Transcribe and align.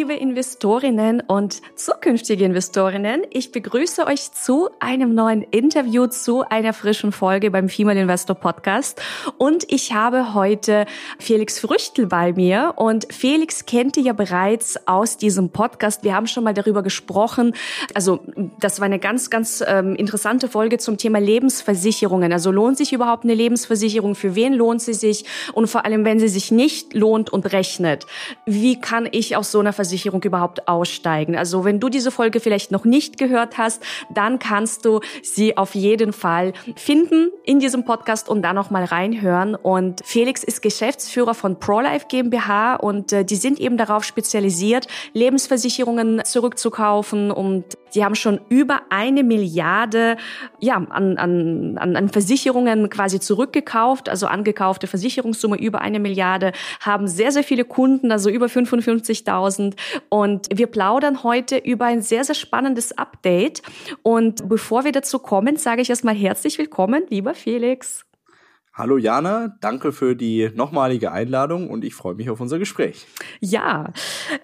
Liebe 0.00 0.14
Investorinnen 0.14 1.20
und 1.26 1.60
zukünftige 1.74 2.46
Investorinnen. 2.46 3.20
Ich 3.28 3.52
begrüße 3.52 4.06
euch 4.06 4.32
zu 4.32 4.70
einem 4.80 5.14
neuen 5.14 5.42
Interview, 5.42 6.06
zu 6.06 6.42
einer 6.48 6.72
frischen 6.72 7.12
Folge 7.12 7.50
beim 7.50 7.68
Female 7.68 8.00
Investor 8.00 8.34
Podcast. 8.34 9.02
Und 9.36 9.70
ich 9.70 9.92
habe 9.92 10.32
heute 10.32 10.86
Felix 11.18 11.58
Früchtel 11.58 12.06
bei 12.06 12.32
mir. 12.32 12.72
Und 12.76 13.12
Felix 13.12 13.66
kennt 13.66 13.98
ihr 13.98 14.04
ja 14.04 14.12
bereits 14.14 14.86
aus 14.88 15.18
diesem 15.18 15.50
Podcast. 15.50 16.02
Wir 16.02 16.14
haben 16.14 16.26
schon 16.26 16.44
mal 16.44 16.54
darüber 16.54 16.82
gesprochen. 16.82 17.52
Also 17.92 18.20
das 18.58 18.80
war 18.80 18.86
eine 18.86 19.00
ganz, 19.00 19.28
ganz 19.28 19.62
ähm, 19.66 19.96
interessante 19.96 20.48
Folge 20.48 20.78
zum 20.78 20.96
Thema 20.96 21.18
Lebensversicherungen. 21.20 22.32
Also 22.32 22.50
lohnt 22.50 22.78
sich 22.78 22.94
überhaupt 22.94 23.24
eine 23.24 23.34
Lebensversicherung? 23.34 24.14
Für 24.14 24.34
wen 24.34 24.54
lohnt 24.54 24.80
sie 24.80 24.94
sich? 24.94 25.26
Und 25.52 25.66
vor 25.66 25.84
allem, 25.84 26.06
wenn 26.06 26.18
sie 26.18 26.28
sich 26.28 26.50
nicht 26.50 26.94
lohnt 26.94 27.28
und 27.28 27.52
rechnet. 27.52 28.06
Wie 28.46 28.80
kann 28.80 29.06
ich 29.12 29.36
aus 29.36 29.52
so 29.52 29.60
einer 29.60 29.74
Versicherung 29.74 29.89
überhaupt 30.24 30.68
aussteigen. 30.68 31.36
Also 31.36 31.64
wenn 31.64 31.80
du 31.80 31.88
diese 31.88 32.10
Folge 32.10 32.40
vielleicht 32.40 32.70
noch 32.70 32.84
nicht 32.84 33.18
gehört 33.18 33.58
hast, 33.58 33.82
dann 34.12 34.38
kannst 34.38 34.84
du 34.84 35.00
sie 35.22 35.56
auf 35.56 35.74
jeden 35.74 36.12
Fall 36.12 36.52
finden 36.76 37.30
in 37.44 37.60
diesem 37.60 37.84
Podcast 37.84 38.28
und 38.28 38.42
dann 38.42 38.56
noch 38.56 38.70
mal 38.70 38.84
reinhören. 38.84 39.54
Und 39.54 40.00
Felix 40.04 40.44
ist 40.44 40.62
Geschäftsführer 40.62 41.34
von 41.34 41.58
ProLife 41.58 42.06
GmbH 42.08 42.76
und 42.76 43.12
äh, 43.12 43.24
die 43.24 43.36
sind 43.36 43.60
eben 43.60 43.76
darauf 43.76 44.04
spezialisiert, 44.04 44.86
Lebensversicherungen 45.12 46.22
zurückzukaufen 46.24 47.30
und 47.30 47.64
sie 47.90 48.04
haben 48.04 48.14
schon 48.14 48.40
über 48.48 48.80
eine 48.90 49.22
Milliarde 49.22 50.16
ja, 50.58 50.76
an, 50.76 51.16
an, 51.18 51.78
an 51.96 52.08
Versicherungen 52.08 52.88
quasi 52.90 53.20
zurückgekauft, 53.20 54.08
also 54.08 54.26
angekaufte 54.26 54.86
Versicherungssumme 54.86 55.58
über 55.58 55.80
eine 55.80 56.00
Milliarde, 56.00 56.52
haben 56.80 57.06
sehr, 57.08 57.32
sehr 57.32 57.44
viele 57.44 57.64
Kunden, 57.64 58.12
also 58.12 58.30
über 58.30 58.46
55.000 58.46 59.30
50.000. 59.30 59.74
Und 60.08 60.48
wir 60.52 60.66
plaudern 60.66 61.22
heute 61.22 61.56
über 61.56 61.86
ein 61.86 62.02
sehr, 62.02 62.24
sehr 62.24 62.34
spannendes 62.34 62.96
Update. 62.96 63.62
Und 64.02 64.48
bevor 64.48 64.84
wir 64.84 64.92
dazu 64.92 65.18
kommen, 65.18 65.56
sage 65.56 65.82
ich 65.82 65.90
erstmal 65.90 66.14
herzlich 66.14 66.58
willkommen, 66.58 67.04
lieber 67.08 67.34
Felix. 67.34 68.04
Hallo 68.72 68.98
Jana, 68.98 69.56
danke 69.60 69.90
für 69.90 70.14
die 70.14 70.48
nochmalige 70.54 71.10
Einladung 71.10 71.68
und 71.68 71.84
ich 71.84 71.92
freue 71.96 72.14
mich 72.14 72.30
auf 72.30 72.40
unser 72.40 72.60
Gespräch. 72.60 73.04
Ja, 73.40 73.92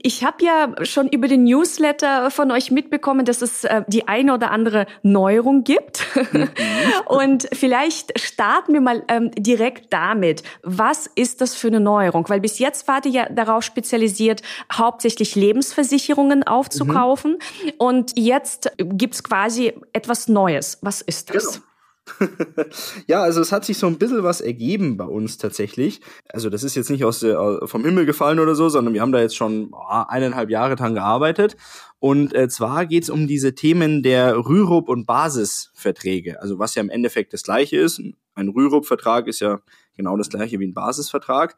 ich 0.02 0.24
habe 0.24 0.44
ja 0.44 0.74
schon 0.84 1.08
über 1.08 1.28
den 1.28 1.44
Newsletter 1.44 2.32
von 2.32 2.50
euch 2.50 2.72
mitbekommen, 2.72 3.24
dass 3.24 3.40
es 3.40 3.62
äh, 3.62 3.84
die 3.86 4.08
eine 4.08 4.34
oder 4.34 4.50
andere 4.50 4.86
Neuerung 5.02 5.62
gibt. 5.62 6.04
Mhm. 6.32 6.50
und 7.06 7.48
vielleicht 7.52 8.18
starten 8.18 8.72
wir 8.72 8.80
mal 8.80 9.04
ähm, 9.06 9.30
direkt 9.30 9.92
damit. 9.92 10.42
Was 10.64 11.06
ist 11.06 11.40
das 11.40 11.54
für 11.54 11.68
eine 11.68 11.80
Neuerung? 11.80 12.28
Weil 12.28 12.40
bis 12.40 12.58
jetzt 12.58 12.88
wart 12.88 13.06
ihr 13.06 13.12
ja 13.12 13.28
darauf 13.28 13.62
spezialisiert, 13.62 14.42
hauptsächlich 14.72 15.36
Lebensversicherungen 15.36 16.42
aufzukaufen. 16.42 17.38
Mhm. 17.64 17.72
Und 17.78 18.18
jetzt 18.18 18.72
gibt's 18.76 19.22
quasi 19.22 19.72
etwas 19.92 20.26
Neues. 20.26 20.78
Was 20.82 21.00
ist 21.00 21.32
das? 21.32 21.54
Genau. 21.54 21.66
ja, 23.06 23.22
also 23.22 23.40
es 23.40 23.52
hat 23.52 23.64
sich 23.64 23.78
so 23.78 23.86
ein 23.86 23.98
bisschen 23.98 24.22
was 24.22 24.40
ergeben 24.40 24.96
bei 24.96 25.04
uns 25.04 25.38
tatsächlich. 25.38 26.00
Also 26.28 26.50
das 26.50 26.62
ist 26.62 26.74
jetzt 26.74 26.90
nicht 26.90 27.04
aus 27.04 27.20
der, 27.20 27.60
vom 27.64 27.84
Himmel 27.84 28.06
gefallen 28.06 28.38
oder 28.38 28.54
so, 28.54 28.68
sondern 28.68 28.94
wir 28.94 29.00
haben 29.00 29.12
da 29.12 29.20
jetzt 29.20 29.36
schon 29.36 29.70
oh, 29.72 30.04
eineinhalb 30.08 30.50
Jahre 30.50 30.76
dran 30.76 30.94
gearbeitet. 30.94 31.56
Und 31.98 32.34
äh, 32.34 32.48
zwar 32.48 32.86
geht's 32.86 33.10
um 33.10 33.26
diese 33.26 33.54
Themen 33.54 34.02
der 34.02 34.36
Rürup- 34.36 34.88
und 34.88 35.06
Basisverträge. 35.06 36.40
Also 36.40 36.58
was 36.58 36.74
ja 36.74 36.82
im 36.82 36.90
Endeffekt 36.90 37.32
das 37.32 37.42
gleiche 37.42 37.76
ist. 37.76 38.00
Ein 38.34 38.48
Rürup-Vertrag 38.48 39.26
ist 39.26 39.40
ja 39.40 39.60
genau 39.96 40.16
das 40.16 40.28
gleiche 40.28 40.60
wie 40.60 40.66
ein 40.66 40.74
Basisvertrag. 40.74 41.56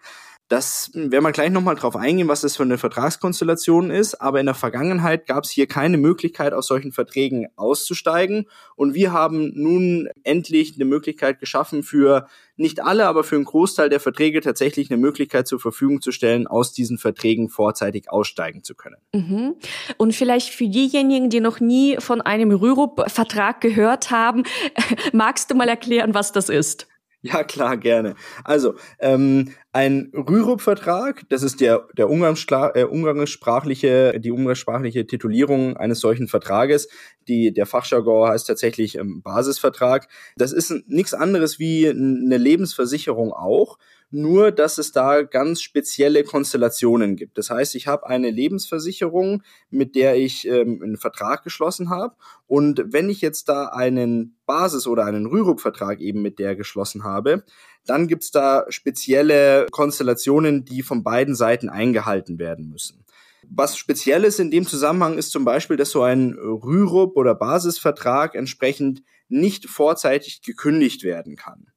Das 0.48 0.90
werden 0.94 1.22
wir 1.22 1.32
gleich 1.32 1.50
nochmal 1.50 1.74
drauf 1.74 1.94
eingehen, 1.94 2.28
was 2.28 2.40
das 2.40 2.56
für 2.56 2.62
eine 2.62 2.78
Vertragskonstellation 2.78 3.90
ist. 3.90 4.14
Aber 4.14 4.40
in 4.40 4.46
der 4.46 4.54
Vergangenheit 4.54 5.26
gab 5.26 5.44
es 5.44 5.50
hier 5.50 5.66
keine 5.66 5.98
Möglichkeit, 5.98 6.54
aus 6.54 6.66
solchen 6.66 6.90
Verträgen 6.90 7.48
auszusteigen. 7.56 8.46
Und 8.74 8.94
wir 8.94 9.12
haben 9.12 9.52
nun 9.54 10.08
endlich 10.24 10.74
eine 10.76 10.86
Möglichkeit 10.86 11.38
geschaffen, 11.38 11.82
für 11.82 12.28
nicht 12.56 12.82
alle, 12.82 13.06
aber 13.06 13.24
für 13.24 13.36
einen 13.36 13.44
Großteil 13.44 13.90
der 13.90 14.00
Verträge 14.00 14.40
tatsächlich 14.40 14.90
eine 14.90 14.98
Möglichkeit 14.98 15.46
zur 15.46 15.60
Verfügung 15.60 16.00
zu 16.00 16.12
stellen, 16.12 16.46
aus 16.46 16.72
diesen 16.72 16.96
Verträgen 16.96 17.50
vorzeitig 17.50 18.10
aussteigen 18.10 18.64
zu 18.64 18.74
können. 18.74 18.96
Mhm. 19.12 19.54
Und 19.98 20.14
vielleicht 20.14 20.48
für 20.48 20.66
diejenigen, 20.66 21.28
die 21.28 21.40
noch 21.40 21.60
nie 21.60 21.98
von 21.98 22.22
einem 22.22 22.50
Rürup-Vertrag 22.52 23.60
gehört 23.60 24.10
haben, 24.10 24.44
magst 25.12 25.50
du 25.50 25.54
mal 25.54 25.68
erklären, 25.68 26.14
was 26.14 26.32
das 26.32 26.48
ist? 26.48 26.88
Ja, 27.22 27.42
klar, 27.42 27.76
gerne. 27.76 28.14
Also, 28.44 28.74
ähm, 29.00 29.52
ein 29.72 30.12
Rürup-Vertrag, 30.14 31.24
das 31.28 31.42
ist 31.42 31.60
der, 31.60 31.88
der 31.96 32.06
äh, 32.06 32.84
umgangssprachliche, 32.84 34.20
die 34.20 34.30
umgangssprachliche 34.30 35.04
Titulierung 35.04 35.76
eines 35.76 35.98
solchen 35.98 36.28
Vertrages. 36.28 36.88
Die, 37.26 37.52
der 37.52 37.66
Fachjargon 37.66 38.28
heißt 38.28 38.46
tatsächlich 38.46 38.96
ähm, 38.96 39.20
Basisvertrag. 39.22 40.06
Das 40.36 40.52
ist 40.52 40.72
nichts 40.86 41.12
anderes 41.12 41.58
wie 41.58 41.88
eine 41.88 42.36
Lebensversicherung 42.36 43.32
auch 43.32 43.78
nur 44.10 44.52
dass 44.52 44.78
es 44.78 44.92
da 44.92 45.22
ganz 45.22 45.60
spezielle 45.60 46.24
Konstellationen 46.24 47.16
gibt. 47.16 47.38
Das 47.38 47.50
heißt, 47.50 47.74
ich 47.74 47.86
habe 47.86 48.06
eine 48.06 48.30
Lebensversicherung, 48.30 49.42
mit 49.70 49.94
der 49.94 50.16
ich 50.16 50.46
ähm, 50.46 50.80
einen 50.82 50.96
Vertrag 50.96 51.42
geschlossen 51.44 51.90
habe 51.90 52.14
und 52.46 52.82
wenn 52.86 53.10
ich 53.10 53.20
jetzt 53.20 53.48
da 53.48 53.66
einen 53.66 54.36
Basis- 54.46 54.86
oder 54.86 55.04
einen 55.04 55.26
Rürup-Vertrag 55.26 56.00
eben 56.00 56.22
mit 56.22 56.38
der 56.38 56.56
geschlossen 56.56 57.04
habe, 57.04 57.44
dann 57.86 58.08
gibt's 58.08 58.30
da 58.30 58.64
spezielle 58.68 59.66
Konstellationen, 59.70 60.64
die 60.64 60.82
von 60.82 61.02
beiden 61.02 61.34
Seiten 61.34 61.68
eingehalten 61.68 62.38
werden 62.38 62.68
müssen. 62.68 63.04
Was 63.50 63.78
speziell 63.78 64.24
ist 64.24 64.40
in 64.40 64.50
dem 64.50 64.66
Zusammenhang 64.66 65.16
ist 65.16 65.30
zum 65.30 65.44
Beispiel, 65.44 65.76
dass 65.76 65.90
so 65.90 66.02
ein 66.02 66.34
Rürup- 66.34 67.16
oder 67.16 67.34
Basisvertrag 67.34 68.34
entsprechend 68.34 69.02
nicht 69.28 69.68
vorzeitig 69.68 70.42
gekündigt 70.42 71.02
werden 71.02 71.36
kann. 71.36 71.68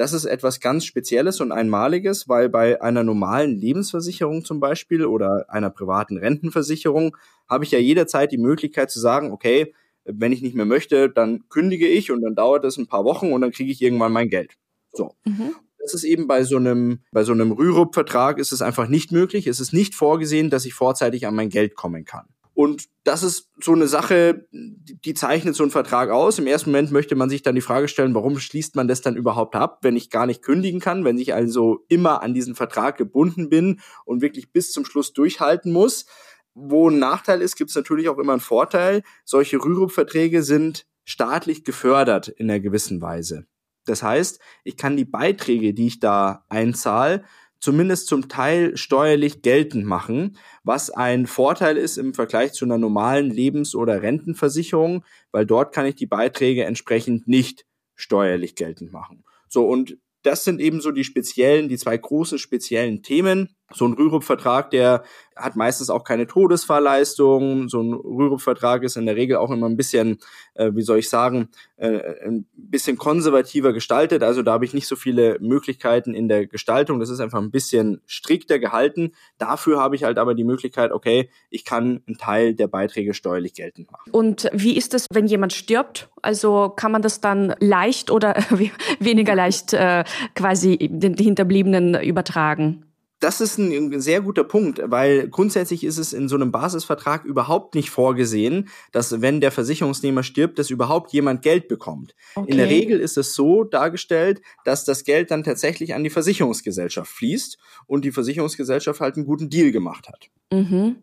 Das 0.00 0.14
ist 0.14 0.24
etwas 0.24 0.60
ganz 0.60 0.86
Spezielles 0.86 1.42
und 1.42 1.52
Einmaliges, 1.52 2.26
weil 2.26 2.48
bei 2.48 2.80
einer 2.80 3.04
normalen 3.04 3.58
Lebensversicherung 3.58 4.46
zum 4.46 4.58
Beispiel 4.58 5.04
oder 5.04 5.44
einer 5.50 5.68
privaten 5.68 6.16
Rentenversicherung 6.16 7.18
habe 7.46 7.64
ich 7.64 7.72
ja 7.72 7.78
jederzeit 7.78 8.32
die 8.32 8.38
Möglichkeit 8.38 8.90
zu 8.90 8.98
sagen, 8.98 9.30
okay, 9.30 9.74
wenn 10.06 10.32
ich 10.32 10.40
nicht 10.40 10.54
mehr 10.54 10.64
möchte, 10.64 11.10
dann 11.10 11.46
kündige 11.50 11.86
ich 11.86 12.10
und 12.10 12.22
dann 12.22 12.34
dauert 12.34 12.64
es 12.64 12.78
ein 12.78 12.86
paar 12.86 13.04
Wochen 13.04 13.30
und 13.30 13.42
dann 13.42 13.50
kriege 13.50 13.70
ich 13.70 13.82
irgendwann 13.82 14.10
mein 14.10 14.30
Geld. 14.30 14.56
So. 14.90 15.16
Mhm. 15.26 15.54
Das 15.78 15.92
ist 15.92 16.04
eben 16.04 16.26
bei 16.26 16.44
so 16.44 16.56
einem, 16.56 17.00
bei 17.12 17.22
so 17.22 17.32
einem 17.32 17.52
Rürup-Vertrag 17.52 18.38
ist 18.38 18.52
es 18.52 18.62
einfach 18.62 18.88
nicht 18.88 19.12
möglich. 19.12 19.46
Es 19.48 19.60
ist 19.60 19.74
nicht 19.74 19.94
vorgesehen, 19.94 20.48
dass 20.48 20.64
ich 20.64 20.72
vorzeitig 20.72 21.26
an 21.26 21.34
mein 21.34 21.50
Geld 21.50 21.74
kommen 21.74 22.06
kann. 22.06 22.24
Und 22.60 22.90
das 23.04 23.22
ist 23.22 23.48
so 23.58 23.72
eine 23.72 23.86
Sache, 23.86 24.46
die 24.52 25.14
zeichnet 25.14 25.56
so 25.56 25.62
einen 25.62 25.72
Vertrag 25.72 26.10
aus. 26.10 26.38
Im 26.38 26.46
ersten 26.46 26.70
Moment 26.70 26.92
möchte 26.92 27.14
man 27.14 27.30
sich 27.30 27.40
dann 27.40 27.54
die 27.54 27.62
Frage 27.62 27.88
stellen, 27.88 28.14
warum 28.14 28.38
schließt 28.38 28.76
man 28.76 28.86
das 28.86 29.00
dann 29.00 29.16
überhaupt 29.16 29.56
ab, 29.56 29.78
wenn 29.80 29.96
ich 29.96 30.10
gar 30.10 30.26
nicht 30.26 30.42
kündigen 30.42 30.78
kann, 30.78 31.02
wenn 31.06 31.16
ich 31.16 31.32
also 31.32 31.86
immer 31.88 32.22
an 32.22 32.34
diesen 32.34 32.54
Vertrag 32.54 32.98
gebunden 32.98 33.48
bin 33.48 33.80
und 34.04 34.20
wirklich 34.20 34.52
bis 34.52 34.72
zum 34.72 34.84
Schluss 34.84 35.14
durchhalten 35.14 35.72
muss. 35.72 36.04
Wo 36.52 36.90
ein 36.90 36.98
Nachteil 36.98 37.40
ist, 37.40 37.56
gibt 37.56 37.70
es 37.70 37.76
natürlich 37.76 38.10
auch 38.10 38.18
immer 38.18 38.32
einen 38.32 38.42
Vorteil. 38.42 39.04
Solche 39.24 39.56
Rürup-Verträge 39.56 40.42
sind 40.42 40.84
staatlich 41.06 41.64
gefördert 41.64 42.28
in 42.28 42.50
einer 42.50 42.60
gewissen 42.60 43.00
Weise. 43.00 43.46
Das 43.86 44.02
heißt, 44.02 44.38
ich 44.64 44.76
kann 44.76 44.98
die 44.98 45.06
Beiträge, 45.06 45.72
die 45.72 45.86
ich 45.86 45.98
da 45.98 46.44
einzahle, 46.50 47.24
zumindest 47.60 48.06
zum 48.06 48.28
Teil 48.28 48.76
steuerlich 48.76 49.42
geltend 49.42 49.84
machen, 49.84 50.36
was 50.64 50.90
ein 50.90 51.26
Vorteil 51.26 51.76
ist 51.76 51.98
im 51.98 52.14
Vergleich 52.14 52.52
zu 52.52 52.64
einer 52.64 52.78
normalen 52.78 53.30
Lebens- 53.30 53.74
oder 53.74 54.02
Rentenversicherung, 54.02 55.04
weil 55.30 55.46
dort 55.46 55.74
kann 55.74 55.86
ich 55.86 55.94
die 55.94 56.06
Beiträge 56.06 56.64
entsprechend 56.64 57.28
nicht 57.28 57.66
steuerlich 57.94 58.54
geltend 58.54 58.92
machen. 58.92 59.24
So, 59.48 59.66
und 59.68 59.98
das 60.22 60.44
sind 60.44 60.60
eben 60.60 60.80
so 60.80 60.90
die 60.90 61.04
speziellen, 61.04 61.68
die 61.68 61.78
zwei 61.78 61.96
großen 61.96 62.38
speziellen 62.38 63.02
Themen, 63.02 63.54
So 63.72 63.86
ein 63.86 63.92
Rürup-Vertrag, 63.92 64.70
der 64.70 65.04
hat 65.36 65.56
meistens 65.56 65.90
auch 65.90 66.04
keine 66.04 66.26
Todesfahrleistung. 66.26 67.68
So 67.68 67.80
ein 67.80 67.92
Rürup-Vertrag 67.92 68.82
ist 68.82 68.96
in 68.96 69.06
der 69.06 69.16
Regel 69.16 69.36
auch 69.36 69.50
immer 69.50 69.68
ein 69.68 69.76
bisschen, 69.76 70.18
äh, 70.54 70.70
wie 70.74 70.82
soll 70.82 70.98
ich 70.98 71.08
sagen, 71.08 71.48
äh, 71.76 72.26
ein 72.26 72.46
bisschen 72.54 72.98
konservativer 72.98 73.72
gestaltet. 73.72 74.22
Also 74.22 74.42
da 74.42 74.52
habe 74.52 74.64
ich 74.64 74.74
nicht 74.74 74.86
so 74.86 74.96
viele 74.96 75.38
Möglichkeiten 75.40 76.14
in 76.14 76.28
der 76.28 76.46
Gestaltung. 76.46 76.98
Das 76.98 77.10
ist 77.10 77.20
einfach 77.20 77.40
ein 77.40 77.50
bisschen 77.50 78.00
strikter 78.06 78.58
gehalten. 78.58 79.12
Dafür 79.38 79.80
habe 79.80 79.96
ich 79.96 80.04
halt 80.04 80.18
aber 80.18 80.34
die 80.34 80.44
Möglichkeit, 80.44 80.92
okay, 80.92 81.30
ich 81.48 81.64
kann 81.64 82.02
einen 82.06 82.18
Teil 82.18 82.54
der 82.54 82.66
Beiträge 82.66 83.14
steuerlich 83.14 83.54
geltend 83.54 83.90
machen. 83.90 84.10
Und 84.10 84.50
wie 84.52 84.76
ist 84.76 84.94
es, 84.94 85.06
wenn 85.12 85.26
jemand 85.26 85.52
stirbt? 85.52 86.10
Also 86.22 86.70
kann 86.70 86.92
man 86.92 87.02
das 87.02 87.20
dann 87.20 87.54
leicht 87.60 88.10
oder 88.10 88.34
weniger 88.98 89.34
leicht 89.34 89.72
äh, 89.72 90.04
quasi 90.34 90.76
den 90.76 91.14
Hinterbliebenen 91.14 91.94
übertragen? 92.02 92.89
Das 93.20 93.42
ist 93.42 93.58
ein 93.58 94.00
sehr 94.00 94.22
guter 94.22 94.44
Punkt, 94.44 94.80
weil 94.82 95.28
grundsätzlich 95.28 95.84
ist 95.84 95.98
es 95.98 96.14
in 96.14 96.26
so 96.28 96.36
einem 96.36 96.52
Basisvertrag 96.52 97.24
überhaupt 97.26 97.74
nicht 97.74 97.90
vorgesehen, 97.90 98.68
dass 98.92 99.20
wenn 99.20 99.42
der 99.42 99.52
Versicherungsnehmer 99.52 100.22
stirbt, 100.22 100.58
dass 100.58 100.70
überhaupt 100.70 101.12
jemand 101.12 101.42
Geld 101.42 101.68
bekommt. 101.68 102.14
Okay. 102.34 102.50
In 102.50 102.56
der 102.56 102.70
Regel 102.70 102.98
ist 102.98 103.18
es 103.18 103.34
so 103.34 103.64
dargestellt, 103.64 104.40
dass 104.64 104.86
das 104.86 105.04
Geld 105.04 105.30
dann 105.30 105.44
tatsächlich 105.44 105.94
an 105.94 106.02
die 106.02 106.08
Versicherungsgesellschaft 106.08 107.12
fließt 107.12 107.58
und 107.86 108.06
die 108.06 108.12
Versicherungsgesellschaft 108.12 109.00
halt 109.00 109.16
einen 109.16 109.26
guten 109.26 109.50
Deal 109.50 109.70
gemacht 109.70 110.08
hat. 110.08 110.30
Mhm. 110.50 110.96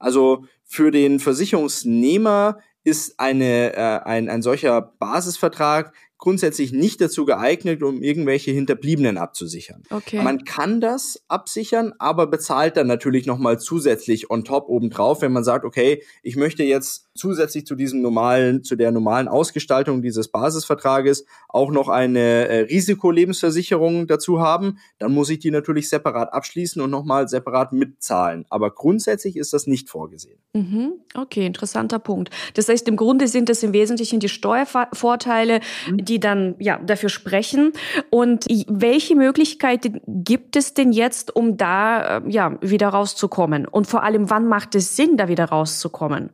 Also 0.00 0.46
für 0.64 0.90
den 0.90 1.20
Versicherungsnehmer 1.20 2.58
ist 2.82 3.18
eine, 3.20 3.74
äh, 3.74 4.00
ein, 4.04 4.28
ein 4.28 4.42
solcher 4.42 4.82
Basisvertrag 4.82 5.94
grundsätzlich 6.24 6.72
nicht 6.72 7.02
dazu 7.02 7.26
geeignet, 7.26 7.82
um 7.82 8.02
irgendwelche 8.02 8.50
Hinterbliebenen 8.50 9.18
abzusichern. 9.18 9.82
Okay. 9.90 10.22
Man 10.22 10.44
kann 10.44 10.80
das 10.80 11.22
absichern, 11.28 11.92
aber 11.98 12.26
bezahlt 12.26 12.78
dann 12.78 12.86
natürlich 12.86 13.26
nochmal 13.26 13.60
zusätzlich 13.60 14.30
on 14.30 14.42
top 14.42 14.70
obendrauf, 14.70 15.20
wenn 15.20 15.32
man 15.32 15.44
sagt, 15.44 15.66
okay, 15.66 16.02
ich 16.22 16.36
möchte 16.36 16.64
jetzt 16.64 17.10
zusätzlich 17.14 17.66
zu 17.66 17.74
diesem 17.74 18.00
normalen, 18.00 18.64
zu 18.64 18.74
der 18.74 18.90
normalen 18.90 19.28
Ausgestaltung 19.28 20.00
dieses 20.00 20.28
Basisvertrages 20.28 21.26
auch 21.48 21.70
noch 21.70 21.88
eine 21.88 22.48
äh, 22.48 22.60
Risikolebensversicherung 22.60 24.06
dazu 24.06 24.40
haben, 24.40 24.78
dann 24.98 25.12
muss 25.12 25.28
ich 25.28 25.40
die 25.40 25.50
natürlich 25.50 25.90
separat 25.90 26.32
abschließen 26.32 26.80
und 26.80 26.90
nochmal 26.90 27.28
separat 27.28 27.74
mitzahlen. 27.74 28.46
Aber 28.48 28.70
grundsätzlich 28.70 29.36
ist 29.36 29.52
das 29.52 29.66
nicht 29.66 29.90
vorgesehen. 29.90 30.38
Mhm. 30.54 30.94
Okay, 31.14 31.44
interessanter 31.44 31.98
Punkt. 31.98 32.30
Das 32.54 32.68
heißt, 32.68 32.88
im 32.88 32.96
Grunde 32.96 33.28
sind 33.28 33.50
es 33.50 33.62
im 33.62 33.74
Wesentlichen 33.74 34.20
die 34.20 34.28
Steuervorteile, 34.28 35.60
mhm. 35.90 36.04
die 36.04 36.13
dann 36.20 36.56
ja 36.58 36.78
dafür 36.78 37.08
sprechen. 37.08 37.72
Und 38.10 38.46
welche 38.68 39.16
Möglichkeiten 39.16 40.00
gibt 40.06 40.56
es 40.56 40.74
denn 40.74 40.92
jetzt, 40.92 41.34
um 41.34 41.56
da 41.56 42.18
äh, 42.18 42.22
ja 42.28 42.58
wieder 42.60 42.88
rauszukommen? 42.88 43.66
Und 43.66 43.86
vor 43.86 44.02
allem, 44.02 44.30
wann 44.30 44.46
macht 44.46 44.74
es 44.74 44.96
Sinn, 44.96 45.16
da 45.16 45.28
wieder 45.28 45.46
rauszukommen? 45.46 46.30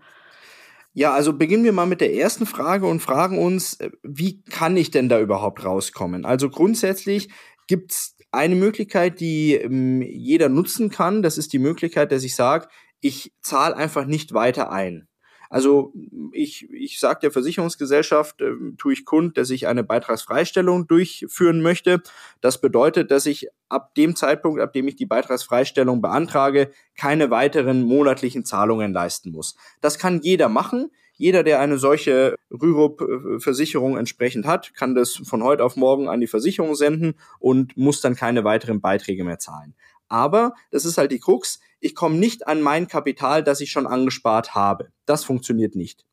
Ja, 0.93 1.13
also 1.13 1.33
beginnen 1.33 1.65
wir 1.65 1.73
mal 1.73 1.87
mit 1.87 2.01
der 2.01 2.15
ersten 2.15 2.47
Frage 2.47 2.87
und 2.87 3.01
fragen 3.01 3.39
uns, 3.39 3.75
äh, 3.75 3.91
wie 4.03 4.43
kann 4.43 4.77
ich 4.77 4.91
denn 4.91 5.09
da 5.09 5.21
überhaupt 5.21 5.65
rauskommen? 5.65 6.25
Also 6.25 6.51
grundsätzlich 6.51 7.29
gibt's 7.67 8.17
eine 8.33 8.55
Möglichkeit, 8.55 9.21
die 9.21 9.55
ähm, 9.55 10.03
jeder 10.03 10.49
nutzen 10.49 10.91
kann. 10.91 11.23
Das 11.23 11.39
ist 11.39 11.53
die 11.53 11.59
Möglichkeit, 11.59 12.13
dass 12.13 12.25
ich 12.25 12.35
sage, 12.35 12.69
ich 13.01 13.33
zahle 13.41 13.77
einfach 13.77 14.07
nicht 14.07 14.33
weiter 14.35 14.71
ein. 14.71 15.09
Also 15.51 15.93
ich, 16.33 16.71
ich 16.71 17.01
sage 17.01 17.19
der 17.23 17.33
Versicherungsgesellschaft, 17.33 18.41
äh, 18.41 18.53
tue 18.79 18.93
ich 18.93 19.05
kund, 19.05 19.37
dass 19.37 19.51
ich 19.51 19.67
eine 19.67 19.83
Beitragsfreistellung 19.83 20.87
durchführen 20.87 21.61
möchte. 21.61 22.03
Das 22.41 22.61
bedeutet, 22.61 23.11
dass 23.11 23.27
ich 23.27 23.49
ab 23.69 23.95
dem 23.97 24.15
Zeitpunkt, 24.15 24.61
ab 24.61 24.73
dem 24.73 24.87
ich 24.87 24.95
die 24.95 25.07
Beitragsfreistellung 25.07 26.01
beantrage, 26.01 26.71
keine 26.97 27.31
weiteren 27.31 27.83
monatlichen 27.83 28.45
Zahlungen 28.45 28.93
leisten 28.93 29.33
muss. 29.33 29.57
Das 29.81 29.99
kann 29.99 30.21
jeder 30.23 30.49
machen. 30.49 30.91
Jeder, 31.15 31.43
der 31.43 31.61
eine 31.61 31.79
solche 31.79 32.37
Rürup-Versicherung 32.51 33.99
entsprechend 33.99 34.47
hat, 34.47 34.73
kann 34.75 34.95
das 34.95 35.17
von 35.17 35.43
heute 35.43 35.65
auf 35.65 35.77
morgen 35.77 36.09
an 36.09 36.21
die 36.21 36.29
Versicherung 36.29 36.77
senden 36.77 37.15
und 37.41 37.77
muss 37.77 38.01
dann 38.01 38.15
keine 38.15 38.45
weiteren 38.45 38.81
Beiträge 38.81 39.25
mehr 39.25 39.39
zahlen. 39.39 39.75
Aber, 40.09 40.55
das 40.71 40.85
ist 40.85 40.97
halt 40.97 41.13
die 41.13 41.21
Krux, 41.21 41.61
ich 41.81 41.95
komme 41.95 42.17
nicht 42.17 42.47
an 42.47 42.63
mein 42.63 42.89
Kapital, 42.89 43.43
das 43.43 43.61
ich 43.61 43.71
schon 43.71 43.87
angespart 43.87 44.55
habe. 44.55 44.91
Das 45.07 45.25
funktioniert 45.25 45.75
nicht. 45.75 46.05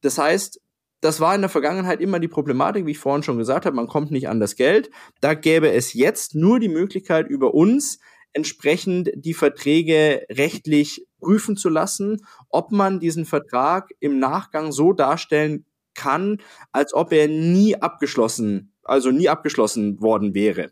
Das 0.00 0.18
heißt, 0.18 0.60
das 1.00 1.20
war 1.20 1.34
in 1.34 1.40
der 1.40 1.50
Vergangenheit 1.50 2.00
immer 2.00 2.20
die 2.20 2.28
Problematik, 2.28 2.86
wie 2.86 2.92
ich 2.92 2.98
vorhin 2.98 3.22
schon 3.22 3.38
gesagt 3.38 3.64
habe, 3.64 3.76
man 3.76 3.86
kommt 3.86 4.10
nicht 4.10 4.28
an 4.28 4.40
das 4.40 4.54
Geld. 4.54 4.90
Da 5.20 5.34
gäbe 5.34 5.70
es 5.70 5.94
jetzt 5.94 6.34
nur 6.34 6.60
die 6.60 6.68
Möglichkeit 6.68 7.28
über 7.28 7.54
uns 7.54 7.98
entsprechend 8.32 9.10
die 9.14 9.34
Verträge 9.34 10.24
rechtlich 10.30 11.06
prüfen 11.20 11.56
zu 11.56 11.68
lassen, 11.68 12.24
ob 12.48 12.70
man 12.70 13.00
diesen 13.00 13.24
Vertrag 13.24 13.90
im 13.98 14.18
Nachgang 14.18 14.72
so 14.72 14.92
darstellen 14.92 15.64
kann, 15.94 16.38
als 16.70 16.94
ob 16.94 17.12
er 17.12 17.28
nie 17.28 17.76
abgeschlossen, 17.76 18.72
also 18.84 19.10
nie 19.10 19.28
abgeschlossen 19.28 20.00
worden 20.00 20.34
wäre. 20.34 20.70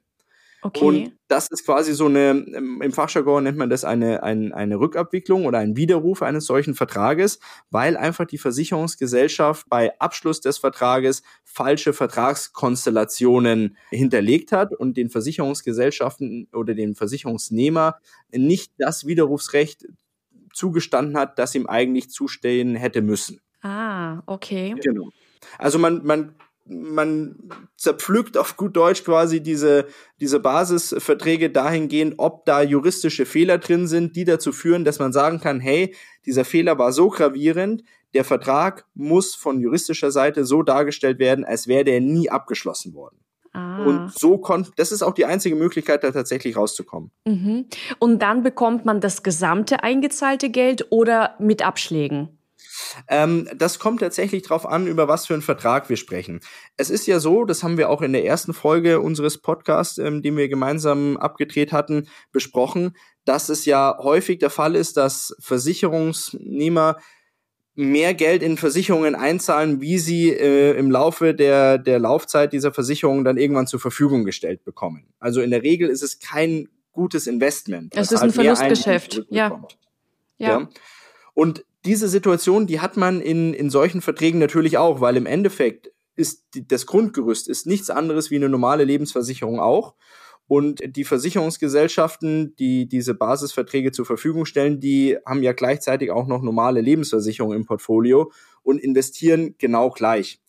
Okay. 0.60 0.84
Und 0.84 1.12
das 1.28 1.48
ist 1.50 1.64
quasi 1.64 1.92
so 1.92 2.06
eine, 2.06 2.30
im 2.30 2.92
Fachjargon 2.92 3.44
nennt 3.44 3.58
man 3.58 3.70
das 3.70 3.84
eine, 3.84 4.24
eine, 4.24 4.54
eine 4.54 4.80
Rückabwicklung 4.80 5.46
oder 5.46 5.58
ein 5.58 5.76
Widerruf 5.76 6.20
eines 6.22 6.46
solchen 6.46 6.74
Vertrages, 6.74 7.38
weil 7.70 7.96
einfach 7.96 8.24
die 8.24 8.38
Versicherungsgesellschaft 8.38 9.68
bei 9.68 9.96
Abschluss 10.00 10.40
des 10.40 10.58
Vertrages 10.58 11.22
falsche 11.44 11.92
Vertragskonstellationen 11.92 13.76
hinterlegt 13.90 14.50
hat 14.50 14.74
und 14.74 14.96
den 14.96 15.10
Versicherungsgesellschaften 15.10 16.48
oder 16.52 16.74
dem 16.74 16.96
Versicherungsnehmer 16.96 17.96
nicht 18.32 18.72
das 18.78 19.06
Widerrufsrecht 19.06 19.86
zugestanden 20.52 21.16
hat, 21.16 21.38
das 21.38 21.54
ihm 21.54 21.68
eigentlich 21.68 22.10
zustehen 22.10 22.74
hätte 22.74 23.00
müssen. 23.00 23.40
Ah, 23.62 24.22
okay. 24.26 24.74
Genau. 24.82 25.10
Also 25.58 25.78
man, 25.78 26.04
man 26.04 26.34
man 26.68 27.36
zerpflückt 27.76 28.36
auf 28.36 28.56
gut 28.56 28.76
Deutsch 28.76 29.04
quasi 29.04 29.40
diese, 29.42 29.86
diese 30.20 30.40
Basisverträge 30.40 31.50
dahingehend, 31.50 32.14
ob 32.18 32.44
da 32.44 32.62
juristische 32.62 33.26
Fehler 33.26 33.58
drin 33.58 33.86
sind, 33.86 34.16
die 34.16 34.24
dazu 34.24 34.52
führen, 34.52 34.84
dass 34.84 34.98
man 34.98 35.12
sagen 35.12 35.40
kann, 35.40 35.60
hey, 35.60 35.94
dieser 36.26 36.44
Fehler 36.44 36.78
war 36.78 36.92
so 36.92 37.08
gravierend, 37.08 37.82
der 38.14 38.24
Vertrag 38.24 38.86
muss 38.94 39.34
von 39.34 39.60
juristischer 39.60 40.10
Seite 40.10 40.44
so 40.44 40.62
dargestellt 40.62 41.18
werden, 41.18 41.44
als 41.44 41.68
wäre 41.68 41.84
der 41.84 42.00
nie 42.00 42.30
abgeschlossen 42.30 42.94
worden. 42.94 43.18
Ah. 43.52 43.84
Und 43.84 44.12
so 44.18 44.38
kommt, 44.38 44.72
das 44.76 44.92
ist 44.92 45.02
auch 45.02 45.14
die 45.14 45.24
einzige 45.24 45.56
Möglichkeit, 45.56 46.04
da 46.04 46.10
tatsächlich 46.10 46.56
rauszukommen. 46.56 47.10
Mhm. 47.26 47.66
Und 47.98 48.22
dann 48.22 48.42
bekommt 48.42 48.84
man 48.84 49.00
das 49.00 49.22
gesamte 49.22 49.82
eingezahlte 49.82 50.50
Geld 50.50 50.86
oder 50.90 51.34
mit 51.38 51.64
Abschlägen? 51.64 52.37
Ähm, 53.08 53.48
das 53.56 53.78
kommt 53.78 54.00
tatsächlich 54.00 54.42
darauf 54.42 54.66
an, 54.66 54.86
über 54.86 55.08
was 55.08 55.26
für 55.26 55.34
einen 55.34 55.42
Vertrag 55.42 55.88
wir 55.88 55.96
sprechen. 55.96 56.40
Es 56.76 56.90
ist 56.90 57.06
ja 57.06 57.20
so, 57.20 57.44
das 57.44 57.62
haben 57.62 57.78
wir 57.78 57.90
auch 57.90 58.02
in 58.02 58.12
der 58.12 58.24
ersten 58.24 58.54
Folge 58.54 59.00
unseres 59.00 59.38
Podcasts, 59.38 59.98
ähm, 59.98 60.22
den 60.22 60.36
wir 60.36 60.48
gemeinsam 60.48 61.16
abgedreht 61.16 61.72
hatten, 61.72 62.08
besprochen, 62.32 62.96
dass 63.24 63.48
es 63.48 63.64
ja 63.64 63.98
häufig 63.98 64.38
der 64.38 64.50
Fall 64.50 64.74
ist, 64.74 64.96
dass 64.96 65.36
Versicherungsnehmer 65.40 66.96
mehr 67.74 68.12
Geld 68.12 68.42
in 68.42 68.56
Versicherungen 68.56 69.14
einzahlen, 69.14 69.80
wie 69.80 69.98
sie 69.98 70.30
äh, 70.30 70.76
im 70.76 70.90
Laufe 70.90 71.32
der, 71.32 71.78
der 71.78 72.00
Laufzeit 72.00 72.52
dieser 72.52 72.72
Versicherungen 72.72 73.24
dann 73.24 73.36
irgendwann 73.36 73.68
zur 73.68 73.78
Verfügung 73.78 74.24
gestellt 74.24 74.64
bekommen. 74.64 75.06
Also 75.20 75.40
in 75.42 75.52
der 75.52 75.62
Regel 75.62 75.88
ist 75.88 76.02
es 76.02 76.18
kein 76.18 76.68
gutes 76.90 77.28
Investment. 77.28 77.94
Es 77.96 78.10
ist 78.10 78.20
halt 78.20 78.30
ein 78.30 78.34
Verlustgeschäft, 78.34 79.26
ja. 79.30 79.62
ja. 80.38 80.48
ja. 80.48 80.68
Und 81.34 81.64
diese 81.84 82.08
Situation, 82.08 82.66
die 82.66 82.80
hat 82.80 82.96
man 82.96 83.20
in, 83.20 83.54
in 83.54 83.70
solchen 83.70 84.00
Verträgen 84.00 84.38
natürlich 84.38 84.78
auch, 84.78 85.00
weil 85.00 85.16
im 85.16 85.26
Endeffekt 85.26 85.92
ist 86.16 86.44
die, 86.54 86.66
das 86.66 86.86
Grundgerüst 86.86 87.48
ist 87.48 87.66
nichts 87.66 87.90
anderes 87.90 88.30
wie 88.30 88.36
eine 88.36 88.48
normale 88.48 88.84
Lebensversicherung 88.84 89.60
auch. 89.60 89.94
Und 90.48 90.80
die 90.96 91.04
Versicherungsgesellschaften, 91.04 92.56
die 92.56 92.88
diese 92.88 93.14
Basisverträge 93.14 93.92
zur 93.92 94.06
Verfügung 94.06 94.46
stellen, 94.46 94.80
die 94.80 95.18
haben 95.26 95.42
ja 95.42 95.52
gleichzeitig 95.52 96.10
auch 96.10 96.26
noch 96.26 96.42
normale 96.42 96.80
Lebensversicherungen 96.80 97.58
im 97.58 97.66
Portfolio 97.66 98.32
und 98.62 98.78
investieren 98.78 99.56
genau 99.58 99.90
gleich. 99.90 100.40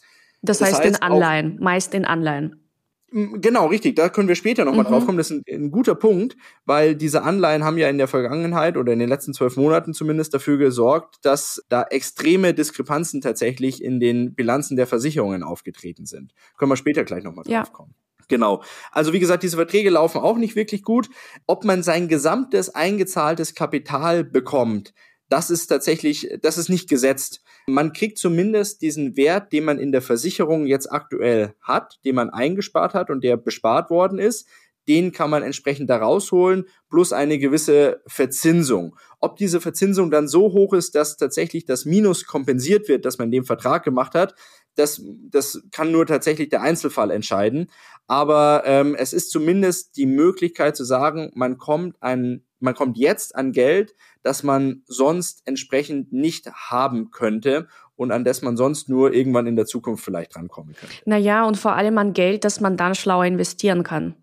Das, 0.41 0.59
das 0.59 0.69
heißt, 0.69 0.79
heißt, 0.79 0.95
in 0.95 1.01
Anleihen, 1.01 1.57
meist 1.59 1.93
in 1.93 2.05
Anleihen. 2.05 2.68
Genau, 3.11 3.67
richtig. 3.67 3.95
Da 3.95 4.09
können 4.09 4.27
wir 4.27 4.35
später 4.35 4.65
nochmal 4.65 4.85
mhm. 4.85 4.89
drauf 4.89 5.05
kommen. 5.05 5.17
Das 5.17 5.31
ist 5.31 5.37
ein, 5.47 5.63
ein, 5.63 5.71
guter 5.71 5.95
Punkt, 5.95 6.37
weil 6.65 6.95
diese 6.95 7.23
Anleihen 7.23 7.63
haben 7.63 7.77
ja 7.77 7.89
in 7.89 7.97
der 7.97 8.07
Vergangenheit 8.07 8.77
oder 8.77 8.93
in 8.93 8.99
den 8.99 9.09
letzten 9.09 9.33
zwölf 9.33 9.57
Monaten 9.57 9.93
zumindest 9.93 10.33
dafür 10.33 10.57
gesorgt, 10.57 11.17
dass 11.23 11.63
da 11.69 11.83
extreme 11.83 12.53
Diskrepanzen 12.53 13.21
tatsächlich 13.21 13.83
in 13.83 13.99
den 13.99 14.35
Bilanzen 14.35 14.77
der 14.77 14.87
Versicherungen 14.87 15.43
aufgetreten 15.43 16.05
sind. 16.05 16.33
Können 16.57 16.71
wir 16.71 16.77
später 16.77 17.03
gleich 17.03 17.23
nochmal 17.23 17.43
drauf 17.43 17.51
ja. 17.51 17.63
kommen. 17.65 17.95
Genau. 18.27 18.61
Also 18.91 19.11
wie 19.11 19.19
gesagt, 19.19 19.43
diese 19.43 19.57
Verträge 19.57 19.89
laufen 19.89 20.19
auch 20.19 20.37
nicht 20.37 20.55
wirklich 20.55 20.83
gut. 20.83 21.09
Ob 21.47 21.65
man 21.65 21.83
sein 21.83 22.07
gesamtes 22.07 22.73
eingezahltes 22.73 23.55
Kapital 23.55 24.23
bekommt, 24.23 24.93
das 25.29 25.49
ist 25.49 25.67
tatsächlich, 25.67 26.29
das 26.41 26.57
ist 26.57 26.69
nicht 26.69 26.89
gesetzt. 26.89 27.43
Man 27.69 27.93
kriegt 27.93 28.17
zumindest 28.17 28.81
diesen 28.81 29.15
Wert, 29.15 29.53
den 29.53 29.65
man 29.65 29.79
in 29.79 29.91
der 29.91 30.01
Versicherung 30.01 30.65
jetzt 30.65 30.91
aktuell 30.91 31.53
hat, 31.61 31.99
den 32.03 32.15
man 32.15 32.29
eingespart 32.29 32.93
hat 32.93 33.09
und 33.09 33.23
der 33.23 33.37
bespart 33.37 33.89
worden 33.89 34.19
ist, 34.19 34.47
den 34.87 35.11
kann 35.11 35.29
man 35.29 35.43
entsprechend 35.43 35.89
da 35.89 35.97
rausholen, 35.97 36.65
plus 36.89 37.13
eine 37.13 37.37
gewisse 37.37 38.01
Verzinsung. 38.07 38.95
Ob 39.19 39.35
diese 39.35 39.61
Verzinsung 39.61 40.09
dann 40.09 40.27
so 40.27 40.51
hoch 40.51 40.73
ist, 40.73 40.95
dass 40.95 41.15
tatsächlich 41.15 41.65
das 41.65 41.85
Minus 41.85 42.25
kompensiert 42.25 42.87
wird, 42.87 43.05
das 43.05 43.19
man 43.19 43.27
in 43.27 43.33
dem 43.33 43.45
Vertrag 43.45 43.83
gemacht 43.83 44.15
hat, 44.15 44.33
das, 44.79 45.01
das 45.29 45.61
kann 45.71 45.91
nur 45.91 46.05
tatsächlich 46.05 46.49
der 46.49 46.61
Einzelfall 46.61 47.11
entscheiden. 47.11 47.69
Aber 48.07 48.63
ähm, 48.65 48.95
es 48.95 49.13
ist 49.13 49.29
zumindest 49.29 49.97
die 49.97 50.07
Möglichkeit 50.07 50.75
zu 50.75 50.83
sagen, 50.83 51.31
man 51.35 51.57
kommt 51.57 52.01
ein, 52.01 52.43
man 52.59 52.73
kommt 52.73 52.97
jetzt 52.97 53.35
an 53.35 53.51
Geld, 53.51 53.93
das 54.23 54.41
man 54.41 54.81
sonst 54.87 55.43
entsprechend 55.45 56.11
nicht 56.11 56.51
haben 56.51 57.11
könnte 57.11 57.67
und 57.95 58.11
an 58.11 58.23
das 58.23 58.41
man 58.41 58.57
sonst 58.57 58.89
nur 58.89 59.13
irgendwann 59.13 59.45
in 59.45 59.55
der 59.55 59.65
Zukunft 59.65 60.03
vielleicht 60.03 60.35
rankommen 60.35 60.73
könnte. 60.73 60.95
Naja, 61.05 61.45
und 61.45 61.57
vor 61.57 61.73
allem 61.73 61.97
an 61.97 62.13
Geld, 62.13 62.45
das 62.45 62.61
man 62.61 62.77
dann 62.77 62.95
schlauer 62.95 63.25
investieren 63.25 63.83
kann. 63.83 64.15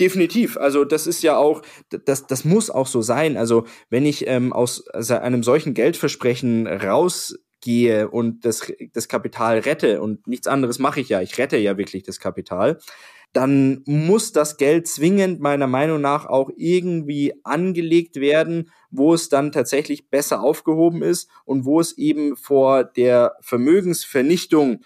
Definitiv. 0.00 0.56
Also 0.56 0.84
das 0.84 1.06
ist 1.06 1.22
ja 1.22 1.36
auch, 1.36 1.62
das, 1.90 2.26
das 2.26 2.44
muss 2.44 2.70
auch 2.70 2.86
so 2.86 3.02
sein. 3.02 3.36
Also 3.36 3.66
wenn 3.90 4.06
ich 4.06 4.26
ähm, 4.26 4.52
aus 4.52 4.88
einem 4.88 5.42
solchen 5.42 5.74
Geldversprechen 5.74 6.66
rausgehe 7.66 8.08
und 8.08 8.44
das, 8.44 8.72
das 8.92 9.08
Kapital 9.08 9.58
rette 9.58 10.00
und 10.00 10.26
nichts 10.26 10.46
anderes 10.46 10.78
mache 10.78 11.00
ich 11.00 11.08
ja, 11.08 11.20
ich 11.20 11.36
rette 11.38 11.56
ja 11.56 11.76
wirklich 11.76 12.02
das 12.02 12.20
Kapital, 12.20 12.78
dann 13.32 13.82
muss 13.86 14.32
das 14.32 14.56
Geld 14.56 14.86
zwingend 14.86 15.40
meiner 15.40 15.66
Meinung 15.66 16.00
nach 16.00 16.26
auch 16.26 16.50
irgendwie 16.56 17.34
angelegt 17.44 18.16
werden, 18.16 18.70
wo 18.90 19.12
es 19.12 19.28
dann 19.28 19.52
tatsächlich 19.52 20.08
besser 20.08 20.42
aufgehoben 20.42 21.02
ist 21.02 21.28
und 21.44 21.64
wo 21.64 21.80
es 21.80 21.98
eben 21.98 22.36
vor 22.36 22.84
der 22.84 23.36
Vermögensvernichtung 23.40 24.80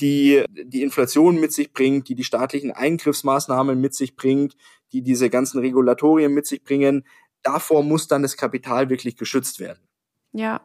die 0.00 0.44
die 0.52 0.82
Inflation 0.82 1.40
mit 1.40 1.52
sich 1.52 1.72
bringt, 1.72 2.08
die 2.08 2.14
die 2.14 2.22
staatlichen 2.22 2.70
Eingriffsmaßnahmen 2.70 3.80
mit 3.80 3.94
sich 3.94 4.14
bringt, 4.14 4.54
die 4.92 5.02
diese 5.02 5.28
ganzen 5.28 5.58
Regulatorien 5.58 6.32
mit 6.32 6.46
sich 6.46 6.62
bringen. 6.62 7.04
Davor 7.42 7.82
muss 7.82 8.06
dann 8.06 8.22
das 8.22 8.36
Kapital 8.36 8.90
wirklich 8.90 9.16
geschützt 9.16 9.58
werden. 9.58 9.80
Ja, 10.32 10.60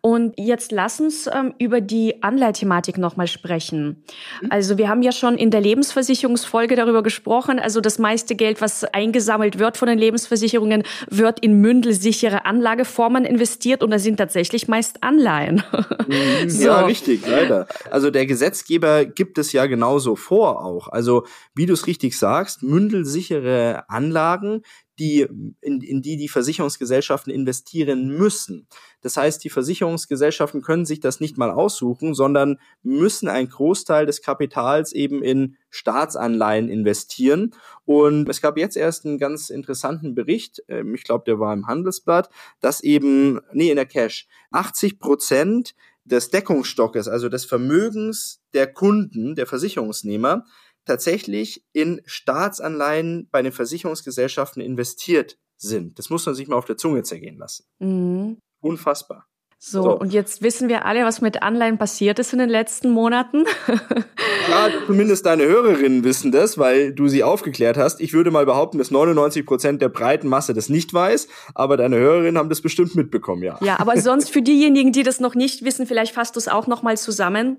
und 0.00 0.34
jetzt 0.38 0.70
lass 0.72 1.00
uns 1.00 1.26
ähm, 1.26 1.54
über 1.58 1.80
die 1.80 2.22
Anleihthematik 2.22 2.98
nochmal 2.98 3.26
sprechen. 3.26 4.04
Mhm. 4.40 4.48
Also 4.50 4.78
wir 4.78 4.88
haben 4.88 5.02
ja 5.02 5.12
schon 5.12 5.36
in 5.36 5.50
der 5.50 5.60
Lebensversicherungsfolge 5.60 6.76
darüber 6.76 7.02
gesprochen. 7.02 7.58
Also 7.58 7.80
das 7.80 7.98
meiste 7.98 8.36
Geld, 8.36 8.60
was 8.60 8.84
eingesammelt 8.84 9.58
wird 9.58 9.76
von 9.76 9.88
den 9.88 9.98
Lebensversicherungen, 9.98 10.84
wird 11.08 11.40
in 11.40 11.60
mündelsichere 11.60 12.46
Anlageformen 12.46 13.24
investiert 13.24 13.82
und 13.82 13.90
da 13.90 13.98
sind 13.98 14.16
tatsächlich 14.16 14.68
meist 14.68 15.02
Anleihen. 15.02 15.62
Mhm. 16.06 16.48
so. 16.48 16.64
Ja, 16.66 16.80
richtig, 16.82 17.26
leider. 17.26 17.66
Also 17.90 18.10
der 18.10 18.26
Gesetzgeber 18.26 19.04
gibt 19.04 19.36
es 19.36 19.52
ja 19.52 19.66
genauso 19.66 20.16
vor 20.16 20.64
auch. 20.64 20.88
Also 20.88 21.26
wie 21.54 21.66
du 21.66 21.74
es 21.74 21.86
richtig 21.86 22.16
sagst, 22.16 22.62
mündelsichere 22.62 23.84
Anlagen, 23.88 24.62
die, 25.00 25.26
in, 25.62 25.80
in 25.80 26.02
die 26.02 26.16
die 26.18 26.28
Versicherungsgesellschaften 26.28 27.32
investieren 27.32 28.08
müssen. 28.08 28.66
Das 29.00 29.16
heißt, 29.16 29.42
die 29.42 29.48
Versicherungsgesellschaften 29.50 30.60
können 30.60 30.84
sich 30.84 31.00
das 31.00 31.20
nicht 31.20 31.38
mal 31.38 31.50
aussuchen, 31.50 32.14
sondern 32.14 32.58
müssen 32.82 33.28
einen 33.28 33.48
Großteil 33.48 34.04
des 34.04 34.20
Kapitals 34.20 34.92
eben 34.92 35.22
in 35.22 35.56
Staatsanleihen 35.70 36.68
investieren. 36.68 37.54
Und 37.86 38.28
es 38.28 38.42
gab 38.42 38.58
jetzt 38.58 38.76
erst 38.76 39.06
einen 39.06 39.18
ganz 39.18 39.48
interessanten 39.48 40.14
Bericht, 40.14 40.62
ähm, 40.68 40.94
ich 40.94 41.04
glaube, 41.04 41.24
der 41.26 41.40
war 41.40 41.54
im 41.54 41.66
Handelsblatt, 41.66 42.28
dass 42.60 42.82
eben, 42.82 43.40
nee, 43.52 43.70
in 43.70 43.76
der 43.76 43.86
Cash, 43.86 44.28
80 44.50 44.98
Prozent 44.98 45.74
des 46.04 46.30
Deckungsstockes, 46.30 47.08
also 47.08 47.28
des 47.28 47.44
Vermögens 47.46 48.42
der 48.52 48.72
Kunden, 48.72 49.34
der 49.34 49.46
Versicherungsnehmer, 49.46 50.44
tatsächlich 50.84 51.64
in 51.72 52.00
Staatsanleihen 52.06 53.28
bei 53.30 53.42
den 53.42 53.52
Versicherungsgesellschaften 53.52 54.62
investiert 54.62 55.38
sind. 55.56 55.98
Das 55.98 56.10
muss 56.10 56.26
man 56.26 56.34
sich 56.34 56.48
mal 56.48 56.56
auf 56.56 56.64
der 56.64 56.76
Zunge 56.76 57.02
zergehen 57.02 57.38
lassen. 57.38 57.64
Mhm. 57.78 58.38
Unfassbar. 58.60 59.26
So, 59.62 59.82
so, 59.82 59.98
und 59.98 60.14
jetzt 60.14 60.40
wissen 60.40 60.70
wir 60.70 60.86
alle, 60.86 61.04
was 61.04 61.20
mit 61.20 61.42
Anleihen 61.42 61.76
passiert 61.76 62.18
ist 62.18 62.32
in 62.32 62.38
den 62.38 62.48
letzten 62.48 62.88
Monaten. 62.88 63.44
ja, 64.48 64.70
zumindest 64.86 65.26
deine 65.26 65.44
Hörerinnen 65.44 66.02
wissen 66.02 66.32
das, 66.32 66.56
weil 66.56 66.94
du 66.94 67.08
sie 67.08 67.22
aufgeklärt 67.22 67.76
hast. 67.76 68.00
Ich 68.00 68.14
würde 68.14 68.30
mal 68.30 68.46
behaupten, 68.46 68.78
dass 68.78 68.90
99 68.90 69.44
Prozent 69.44 69.82
der 69.82 69.90
breiten 69.90 70.28
Masse 70.28 70.54
das 70.54 70.70
nicht 70.70 70.94
weiß, 70.94 71.28
aber 71.54 71.76
deine 71.76 71.96
Hörerinnen 71.96 72.38
haben 72.38 72.48
das 72.48 72.62
bestimmt 72.62 72.94
mitbekommen, 72.94 73.42
ja. 73.42 73.58
Ja, 73.60 73.78
aber 73.80 74.00
sonst 74.00 74.30
für 74.30 74.40
diejenigen, 74.40 74.92
die 74.92 75.02
das 75.02 75.20
noch 75.20 75.34
nicht 75.34 75.62
wissen, 75.62 75.86
vielleicht 75.86 76.14
fasst 76.14 76.36
du 76.36 76.38
es 76.38 76.48
auch 76.48 76.66
noch 76.66 76.82
mal 76.82 76.96
zusammen. 76.96 77.58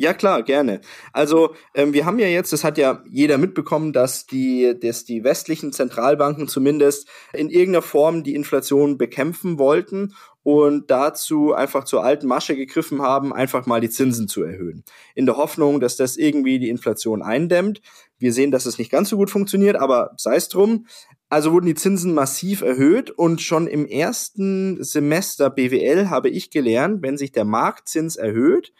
Ja, 0.00 0.14
klar, 0.14 0.44
gerne. 0.44 0.80
Also 1.12 1.56
ähm, 1.74 1.92
wir 1.92 2.06
haben 2.06 2.20
ja 2.20 2.28
jetzt, 2.28 2.52
das 2.52 2.62
hat 2.62 2.78
ja 2.78 3.02
jeder 3.10 3.36
mitbekommen, 3.36 3.92
dass 3.92 4.26
die, 4.26 4.78
dass 4.80 5.04
die 5.04 5.24
westlichen 5.24 5.72
Zentralbanken 5.72 6.46
zumindest 6.46 7.08
in 7.32 7.50
irgendeiner 7.50 7.82
Form 7.82 8.22
die 8.22 8.36
Inflation 8.36 8.96
bekämpfen 8.96 9.58
wollten 9.58 10.14
und 10.44 10.88
dazu 10.88 11.52
einfach 11.52 11.82
zur 11.82 12.04
alten 12.04 12.28
Masche 12.28 12.54
gegriffen 12.54 13.02
haben, 13.02 13.32
einfach 13.32 13.66
mal 13.66 13.80
die 13.80 13.90
Zinsen 13.90 14.28
zu 14.28 14.44
erhöhen. 14.44 14.84
In 15.16 15.26
der 15.26 15.36
Hoffnung, 15.36 15.80
dass 15.80 15.96
das 15.96 16.16
irgendwie 16.16 16.60
die 16.60 16.68
Inflation 16.68 17.20
eindämmt. 17.20 17.80
Wir 18.18 18.32
sehen, 18.32 18.52
dass 18.52 18.66
es 18.66 18.78
nicht 18.78 18.92
ganz 18.92 19.08
so 19.08 19.16
gut 19.16 19.30
funktioniert, 19.30 19.74
aber 19.74 20.12
sei 20.16 20.36
es 20.36 20.48
drum. 20.48 20.86
Also 21.28 21.52
wurden 21.52 21.66
die 21.66 21.74
Zinsen 21.74 22.14
massiv 22.14 22.62
erhöht 22.62 23.10
und 23.10 23.42
schon 23.42 23.66
im 23.66 23.84
ersten 23.84 24.80
Semester 24.82 25.50
BWL 25.50 26.08
habe 26.08 26.28
ich 26.28 26.50
gelernt, 26.50 27.02
wenn 27.02 27.18
sich 27.18 27.32
der 27.32 27.44
Marktzins 27.44 28.14
erhöht, 28.14 28.72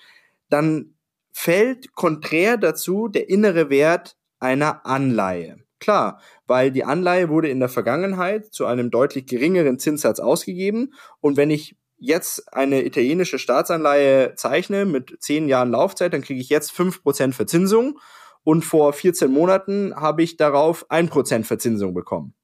dann 0.48 0.94
fällt 1.38 1.94
konträr 1.94 2.56
dazu 2.56 3.06
der 3.06 3.28
innere 3.30 3.70
Wert 3.70 4.16
einer 4.40 4.84
Anleihe. 4.84 5.58
Klar, 5.78 6.20
weil 6.48 6.72
die 6.72 6.82
Anleihe 6.82 7.28
wurde 7.28 7.48
in 7.48 7.60
der 7.60 7.68
Vergangenheit 7.68 8.52
zu 8.52 8.66
einem 8.66 8.90
deutlich 8.90 9.26
geringeren 9.26 9.78
Zinssatz 9.78 10.18
ausgegeben. 10.18 10.94
Und 11.20 11.36
wenn 11.36 11.50
ich 11.50 11.76
jetzt 11.96 12.52
eine 12.52 12.84
italienische 12.84 13.38
Staatsanleihe 13.38 14.34
zeichne 14.34 14.84
mit 14.84 15.16
zehn 15.20 15.46
Jahren 15.46 15.70
Laufzeit, 15.70 16.12
dann 16.12 16.22
kriege 16.22 16.40
ich 16.40 16.48
jetzt 16.48 16.72
fünf 16.72 17.04
Prozent 17.04 17.36
Verzinsung. 17.36 18.00
Und 18.42 18.64
vor 18.64 18.92
14 18.92 19.30
Monaten 19.30 19.94
habe 19.94 20.24
ich 20.24 20.38
darauf 20.38 20.90
ein 20.90 21.08
Prozent 21.08 21.46
Verzinsung 21.46 21.94
bekommen 21.94 22.34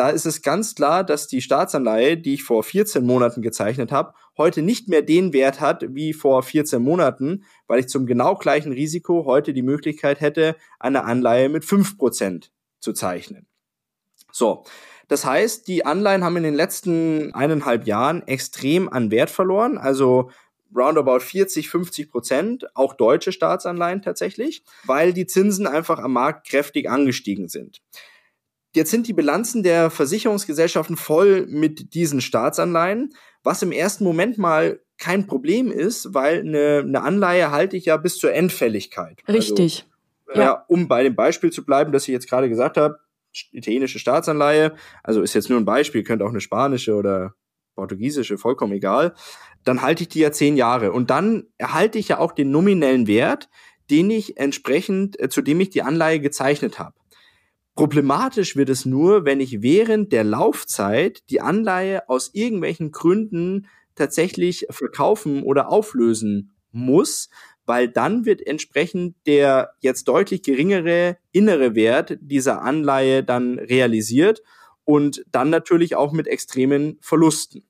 da 0.00 0.08
ist 0.08 0.24
es 0.24 0.40
ganz 0.40 0.74
klar, 0.74 1.04
dass 1.04 1.26
die 1.26 1.42
Staatsanleihe, 1.42 2.16
die 2.16 2.32
ich 2.32 2.42
vor 2.42 2.62
14 2.62 3.04
Monaten 3.04 3.42
gezeichnet 3.42 3.92
habe, 3.92 4.14
heute 4.38 4.62
nicht 4.62 4.88
mehr 4.88 5.02
den 5.02 5.34
Wert 5.34 5.60
hat 5.60 5.84
wie 5.90 6.14
vor 6.14 6.42
14 6.42 6.80
Monaten, 6.80 7.44
weil 7.66 7.80
ich 7.80 7.88
zum 7.88 8.06
genau 8.06 8.34
gleichen 8.36 8.72
Risiko 8.72 9.26
heute 9.26 9.52
die 9.52 9.60
Möglichkeit 9.60 10.22
hätte, 10.22 10.56
eine 10.78 11.04
Anleihe 11.04 11.50
mit 11.50 11.64
5% 11.64 12.48
zu 12.78 12.94
zeichnen. 12.94 13.46
So. 14.32 14.64
Das 15.08 15.26
heißt, 15.26 15.68
die 15.68 15.84
Anleihen 15.84 16.24
haben 16.24 16.38
in 16.38 16.44
den 16.44 16.54
letzten 16.54 17.34
eineinhalb 17.34 17.86
Jahren 17.86 18.26
extrem 18.26 18.88
an 18.88 19.10
Wert 19.10 19.28
verloren, 19.28 19.76
also 19.76 20.30
roundabout 20.74 21.20
40, 21.20 21.68
50 21.68 22.10
Prozent, 22.10 22.74
auch 22.74 22.94
deutsche 22.94 23.32
Staatsanleihen 23.32 24.00
tatsächlich, 24.00 24.64
weil 24.84 25.12
die 25.12 25.26
Zinsen 25.26 25.66
einfach 25.66 25.98
am 25.98 26.14
Markt 26.14 26.48
kräftig 26.48 26.88
angestiegen 26.88 27.48
sind. 27.48 27.82
Jetzt 28.74 28.90
sind 28.90 29.08
die 29.08 29.12
Bilanzen 29.12 29.62
der 29.62 29.90
Versicherungsgesellschaften 29.90 30.96
voll 30.96 31.46
mit 31.46 31.94
diesen 31.94 32.20
Staatsanleihen, 32.20 33.14
was 33.42 33.62
im 33.62 33.72
ersten 33.72 34.04
Moment 34.04 34.38
mal 34.38 34.80
kein 34.98 35.26
Problem 35.26 35.72
ist, 35.72 36.14
weil 36.14 36.40
eine, 36.40 36.84
eine 36.86 37.02
Anleihe 37.02 37.50
halte 37.50 37.76
ich 37.76 37.86
ja 37.86 37.96
bis 37.96 38.18
zur 38.18 38.32
Endfälligkeit. 38.32 39.22
Also, 39.26 39.38
Richtig. 39.38 39.86
Also, 40.26 40.42
ja. 40.42 40.64
um 40.68 40.86
bei 40.86 41.02
dem 41.02 41.16
Beispiel 41.16 41.50
zu 41.50 41.64
bleiben, 41.64 41.90
das 41.90 42.02
ich 42.04 42.12
jetzt 42.12 42.28
gerade 42.28 42.48
gesagt 42.48 42.76
habe, 42.76 43.00
italienische 43.50 43.98
Staatsanleihe, 43.98 44.74
also 45.02 45.22
ist 45.22 45.34
jetzt 45.34 45.48
nur 45.48 45.58
ein 45.58 45.64
Beispiel, 45.64 46.02
könnte 46.04 46.24
auch 46.24 46.30
eine 46.30 46.40
spanische 46.40 46.94
oder 46.94 47.34
portugiesische, 47.74 48.38
vollkommen 48.38 48.72
egal, 48.72 49.14
dann 49.64 49.82
halte 49.82 50.02
ich 50.02 50.08
die 50.08 50.20
ja 50.20 50.32
zehn 50.32 50.56
Jahre 50.56 50.92
und 50.92 51.10
dann 51.10 51.46
erhalte 51.58 51.98
ich 51.98 52.08
ja 52.08 52.18
auch 52.18 52.32
den 52.32 52.50
nominellen 52.50 53.06
Wert, 53.06 53.48
den 53.90 54.10
ich 54.10 54.36
entsprechend, 54.36 55.18
äh, 55.18 55.28
zu 55.28 55.42
dem 55.42 55.60
ich 55.60 55.70
die 55.70 55.82
Anleihe 55.82 56.20
gezeichnet 56.20 56.78
habe. 56.78 56.94
Problematisch 57.74 58.56
wird 58.56 58.68
es 58.68 58.84
nur, 58.84 59.24
wenn 59.24 59.40
ich 59.40 59.62
während 59.62 60.12
der 60.12 60.24
Laufzeit 60.24 61.22
die 61.30 61.40
Anleihe 61.40 62.08
aus 62.08 62.30
irgendwelchen 62.34 62.90
Gründen 62.90 63.66
tatsächlich 63.94 64.66
verkaufen 64.70 65.42
oder 65.42 65.70
auflösen 65.70 66.52
muss, 66.72 67.28
weil 67.66 67.88
dann 67.88 68.24
wird 68.24 68.46
entsprechend 68.46 69.16
der 69.26 69.74
jetzt 69.80 70.08
deutlich 70.08 70.42
geringere 70.42 71.18
innere 71.32 71.74
Wert 71.74 72.18
dieser 72.20 72.62
Anleihe 72.62 73.22
dann 73.22 73.58
realisiert 73.58 74.42
und 74.84 75.24
dann 75.30 75.50
natürlich 75.50 75.94
auch 75.94 76.12
mit 76.12 76.26
extremen 76.26 76.98
Verlusten. 77.00 77.64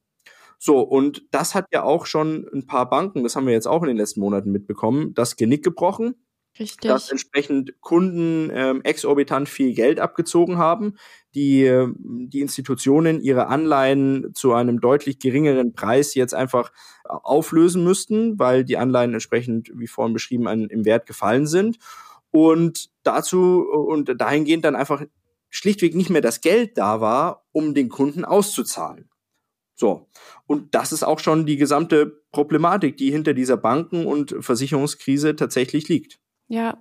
So, 0.59 0.81
und 0.81 1.23
das 1.31 1.55
hat 1.55 1.67
ja 1.73 1.83
auch 1.83 2.07
schon 2.07 2.47
ein 2.53 2.67
paar 2.67 2.89
Banken, 2.89 3.23
das 3.23 3.35
haben 3.37 3.47
wir 3.47 3.55
jetzt 3.55 3.67
auch 3.67 3.83
in 3.83 3.89
den 3.89 3.97
letzten 3.97 4.21
Monaten 4.21 4.53
mitbekommen, 4.53 5.15
das 5.15 5.37
Genick 5.37 5.65
gebrochen. 5.65 6.15
Richtig. 6.59 6.91
dass 6.91 7.11
entsprechend 7.11 7.81
Kunden 7.81 8.51
ähm, 8.53 8.83
exorbitant 8.83 9.49
viel 9.49 9.73
Geld 9.73 10.01
abgezogen 10.01 10.59
haben, 10.59 10.97
die 11.35 11.63
ähm, 11.65 11.97
die 11.99 12.41
Institutionen 12.41 13.21
ihre 13.21 13.47
Anleihen 13.47 14.33
zu 14.35 14.53
einem 14.53 14.81
deutlich 14.81 15.19
geringeren 15.21 15.73
Preis 15.73 16.15
jetzt 16.15 16.35
einfach 16.35 16.73
auflösen 17.05 17.85
müssten, 17.85 18.39
weil 18.39 18.65
die 18.65 18.77
Anleihen 18.77 19.13
entsprechend, 19.15 19.71
wie 19.75 19.87
vorhin 19.87 20.13
beschrieben, 20.13 20.49
an, 20.49 20.69
im 20.69 20.85
Wert 20.85 21.07
gefallen 21.07 21.47
sind. 21.47 21.79
und 22.31 22.91
dazu 23.03 23.63
und 23.71 24.21
dahingehend 24.21 24.65
dann 24.65 24.77
einfach 24.77 25.05
schlichtweg 25.49 25.95
nicht 25.95 26.11
mehr 26.11 26.21
das 26.21 26.41
Geld 26.41 26.79
da 26.79 27.01
war, 27.01 27.47
um 27.53 27.75
den 27.75 27.89
Kunden 27.89 28.25
auszuzahlen. 28.25 29.11
So. 29.75 30.09
Und 30.47 30.75
das 30.75 30.93
ist 30.93 31.03
auch 31.03 31.19
schon 31.21 31.47
die 31.47 31.57
gesamte 31.57 32.23
Problematik, 32.33 32.97
die 32.99 33.11
hinter 33.11 33.35
dieser 33.35 33.57
Banken- 33.57 34.07
und 34.07 34.37
Versicherungskrise 34.41 35.37
tatsächlich 35.37 35.89
liegt. 35.89 36.21
Ja, 36.51 36.77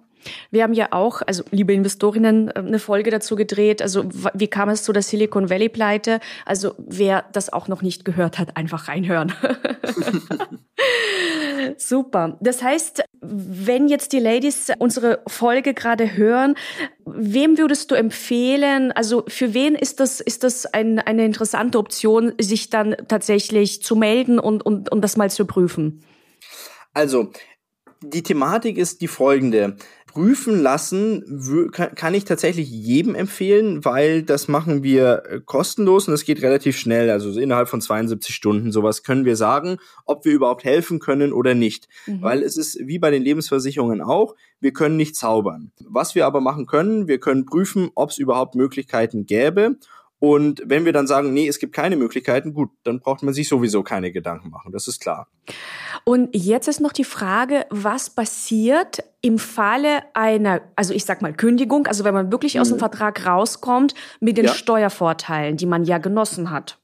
wir 0.51 0.63
haben 0.63 0.73
ja 0.73 0.87
auch, 0.91 1.21
also 1.25 1.43
liebe 1.51 1.73
Investorinnen, 1.73 2.49
äh, 2.49 2.53
eine 2.55 2.79
Folge 2.79 3.11
dazu 3.11 3.35
gedreht. 3.35 3.81
Also 3.81 4.05
wie 4.33 4.47
kam 4.47 4.69
es 4.69 4.83
zu 4.83 4.93
der 4.93 5.03
Silicon 5.03 5.49
Valley 5.49 5.69
Pleite? 5.69 6.19
Also 6.45 6.73
wer 6.77 7.25
das 7.31 7.53
auch 7.53 7.67
noch 7.67 7.83
nicht 7.83 8.03
gehört 8.03 8.39
hat, 8.39 8.57
einfach 8.57 8.87
reinhören. 8.87 9.31
Super. 11.77 12.37
Das 12.41 12.63
heißt, 12.63 13.03
wenn 13.21 13.87
jetzt 13.87 14.11
die 14.11 14.19
Ladies 14.19 14.71
unsere 14.79 15.21
Folge 15.27 15.75
gerade 15.75 16.17
hören, 16.17 16.55
wem 17.05 17.59
würdest 17.59 17.91
du 17.91 17.95
empfehlen? 17.95 18.91
Also 18.91 19.23
für 19.27 19.53
wen 19.53 19.75
ist 19.75 19.99
das, 19.99 20.19
ist 20.19 20.43
das 20.43 20.65
ein, 20.65 20.97
eine 20.99 21.25
interessante 21.25 21.77
Option, 21.77 22.33
sich 22.41 22.71
dann 22.71 22.95
tatsächlich 23.07 23.83
zu 23.83 23.95
melden 23.95 24.39
und, 24.39 24.65
und, 24.65 24.91
und 24.91 25.01
das 25.01 25.15
mal 25.15 25.29
zu 25.29 25.45
prüfen? 25.45 26.03
Also, 26.93 27.31
die 28.01 28.23
Thematik 28.23 28.77
ist 28.77 29.01
die 29.01 29.07
folgende 29.07 29.75
prüfen 30.07 30.61
lassen 30.61 31.69
kann 31.95 32.13
ich 32.15 32.25
tatsächlich 32.25 32.69
jedem 32.69 33.13
empfehlen, 33.13 33.85
weil 33.85 34.23
das 34.23 34.47
machen 34.47 34.81
wir 34.81 35.23
äh, 35.29 35.39
kostenlos 35.45 36.07
und 36.07 36.15
es 36.15 36.25
geht 36.25 36.41
relativ 36.41 36.77
schnell, 36.77 37.11
also 37.11 37.39
innerhalb 37.39 37.69
von 37.69 37.79
72 37.79 38.33
Stunden 38.33 38.71
sowas 38.71 39.03
können 39.03 39.25
wir 39.25 39.35
sagen, 39.35 39.77
ob 40.05 40.25
wir 40.25 40.33
überhaupt 40.33 40.63
helfen 40.63 40.99
können 40.99 41.31
oder 41.31 41.53
nicht, 41.53 41.87
mhm. 42.07 42.23
weil 42.23 42.41
es 42.41 42.57
ist 42.57 42.79
wie 42.87 42.97
bei 42.97 43.11
den 43.11 43.21
Lebensversicherungen 43.21 44.01
auch, 44.01 44.35
wir 44.59 44.73
können 44.73 44.97
nicht 44.97 45.15
zaubern. 45.15 45.71
Was 45.87 46.15
wir 46.15 46.25
aber 46.25 46.41
machen 46.41 46.65
können, 46.65 47.07
wir 47.07 47.19
können 47.19 47.45
prüfen, 47.45 47.91
ob 47.93 48.09
es 48.09 48.17
überhaupt 48.17 48.55
Möglichkeiten 48.55 49.27
gäbe 49.27 49.77
und 50.19 50.61
wenn 50.65 50.83
wir 50.83 50.91
dann 50.91 51.07
sagen, 51.07 51.33
nee, 51.33 51.47
es 51.47 51.59
gibt 51.59 51.73
keine 51.73 51.95
Möglichkeiten, 51.95 52.53
gut, 52.53 52.69
dann 52.83 52.99
braucht 52.99 53.23
man 53.23 53.33
sich 53.33 53.47
sowieso 53.47 53.83
keine 53.83 54.11
Gedanken 54.11 54.49
machen. 54.49 54.73
Das 54.73 54.87
ist 54.87 54.99
klar. 54.99 55.27
Und 56.03 56.29
jetzt 56.33 56.67
ist 56.67 56.81
noch 56.81 56.91
die 56.91 57.05
Frage, 57.05 57.65
was 57.69 58.09
passiert 58.09 59.03
im 59.21 59.37
Falle 59.37 60.03
einer, 60.13 60.61
also 60.75 60.93
ich 60.93 61.05
sag 61.05 61.21
mal 61.21 61.33
Kündigung, 61.33 61.87
also 61.87 62.03
wenn 62.03 62.13
man 62.13 62.31
wirklich 62.31 62.59
aus 62.59 62.67
dem 62.67 62.75
mhm. 62.75 62.79
Vertrag 62.79 63.25
rauskommt 63.25 63.93
mit 64.19 64.37
den 64.37 64.45
ja. 64.45 64.53
Steuervorteilen, 64.53 65.55
die 65.55 65.65
man 65.65 65.85
ja 65.85 65.97
genossen 65.97 66.51
hat? 66.51 66.78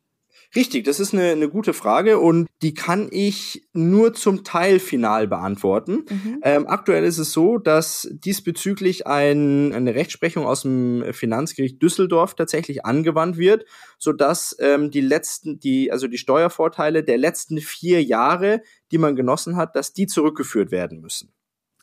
Richtig, 0.53 0.83
das 0.83 0.99
ist 0.99 1.13
eine, 1.13 1.31
eine 1.31 1.49
gute 1.49 1.73
Frage 1.73 2.19
und 2.19 2.47
die 2.61 2.73
kann 2.73 3.07
ich 3.11 3.67
nur 3.73 4.13
zum 4.13 4.43
Teil 4.43 4.79
final 4.79 5.27
beantworten. 5.27 6.05
Mhm. 6.09 6.39
Ähm, 6.43 6.67
aktuell 6.67 7.03
ist 7.03 7.17
es 7.17 7.31
so, 7.31 7.57
dass 7.57 8.07
diesbezüglich 8.11 9.07
ein, 9.07 9.73
eine 9.73 9.95
Rechtsprechung 9.95 10.45
aus 10.45 10.63
dem 10.63 11.13
Finanzgericht 11.13 11.81
Düsseldorf 11.81 12.35
tatsächlich 12.35 12.85
angewandt 12.85 13.37
wird, 13.37 13.65
sodass 13.97 14.55
ähm, 14.59 14.91
die 14.91 15.01
letzten, 15.01 15.59
die, 15.59 15.91
also 15.91 16.07
die 16.07 16.17
Steuervorteile 16.17 17.03
der 17.03 17.17
letzten 17.17 17.59
vier 17.59 18.03
Jahre, 18.03 18.61
die 18.91 18.97
man 18.97 19.15
genossen 19.15 19.55
hat, 19.55 19.75
dass 19.75 19.93
die 19.93 20.07
zurückgeführt 20.07 20.71
werden 20.71 20.99
müssen. 20.99 21.33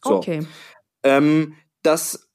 So. 0.03 0.17
Okay. 0.17 0.47
Ähm, 1.03 1.55
das 1.83 2.29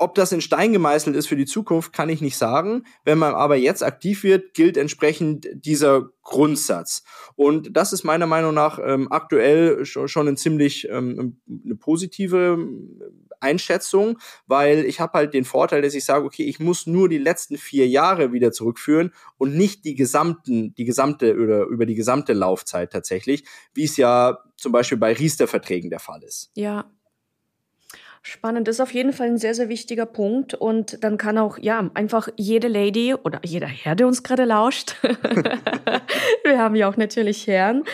ob 0.00 0.14
das 0.14 0.32
in 0.32 0.40
Stein 0.40 0.72
gemeißelt 0.72 1.14
ist 1.14 1.26
für 1.26 1.36
die 1.36 1.44
Zukunft, 1.44 1.92
kann 1.92 2.08
ich 2.08 2.22
nicht 2.22 2.38
sagen. 2.38 2.84
Wenn 3.04 3.18
man 3.18 3.34
aber 3.34 3.56
jetzt 3.56 3.82
aktiv 3.82 4.22
wird, 4.22 4.54
gilt 4.54 4.78
entsprechend 4.78 5.46
dieser 5.52 6.08
Grundsatz. 6.22 7.02
Und 7.36 7.76
das 7.76 7.92
ist 7.92 8.02
meiner 8.02 8.26
Meinung 8.26 8.54
nach 8.54 8.78
ähm, 8.82 9.12
aktuell 9.12 9.84
schon, 9.84 10.08
schon 10.08 10.26
ein 10.26 10.38
ziemlich 10.38 10.88
ähm, 10.88 11.40
eine 11.64 11.74
positive 11.74 12.54
ähm, 12.54 12.98
Einschätzung, 13.40 14.18
weil 14.46 14.86
ich 14.86 15.00
habe 15.00 15.18
halt 15.18 15.34
den 15.34 15.44
Vorteil, 15.44 15.82
dass 15.82 15.94
ich 15.94 16.04
sage, 16.06 16.24
okay, 16.24 16.44
ich 16.44 16.60
muss 16.60 16.86
nur 16.86 17.10
die 17.10 17.18
letzten 17.18 17.58
vier 17.58 17.86
Jahre 17.86 18.32
wieder 18.32 18.52
zurückführen 18.52 19.12
und 19.36 19.54
nicht 19.54 19.84
die 19.84 19.94
gesamten, 19.94 20.74
die 20.74 20.84
gesamte 20.84 21.36
oder 21.36 21.64
über 21.64 21.84
die 21.84 21.94
gesamte 21.94 22.32
Laufzeit 22.32 22.90
tatsächlich, 22.90 23.44
wie 23.74 23.84
es 23.84 23.98
ja 23.98 24.38
zum 24.56 24.72
Beispiel 24.72 24.98
bei 24.98 25.12
Riester-Verträgen 25.12 25.90
der 25.90 26.00
Fall 26.00 26.22
ist. 26.22 26.50
Ja, 26.54 26.90
Spannend, 28.22 28.68
das 28.68 28.76
ist 28.76 28.80
auf 28.80 28.92
jeden 28.92 29.14
Fall 29.14 29.28
ein 29.28 29.38
sehr, 29.38 29.54
sehr 29.54 29.70
wichtiger 29.70 30.04
Punkt. 30.04 30.52
Und 30.52 31.02
dann 31.02 31.16
kann 31.16 31.38
auch, 31.38 31.56
ja, 31.56 31.90
einfach 31.94 32.28
jede 32.36 32.68
Lady 32.68 33.14
oder 33.14 33.40
jeder 33.44 33.66
Herr, 33.66 33.94
der 33.94 34.06
uns 34.06 34.22
gerade 34.22 34.44
lauscht, 34.44 34.96
wir 36.44 36.58
haben 36.58 36.74
ja 36.74 36.90
auch 36.90 36.98
natürlich 36.98 37.46
Herren, 37.46 37.84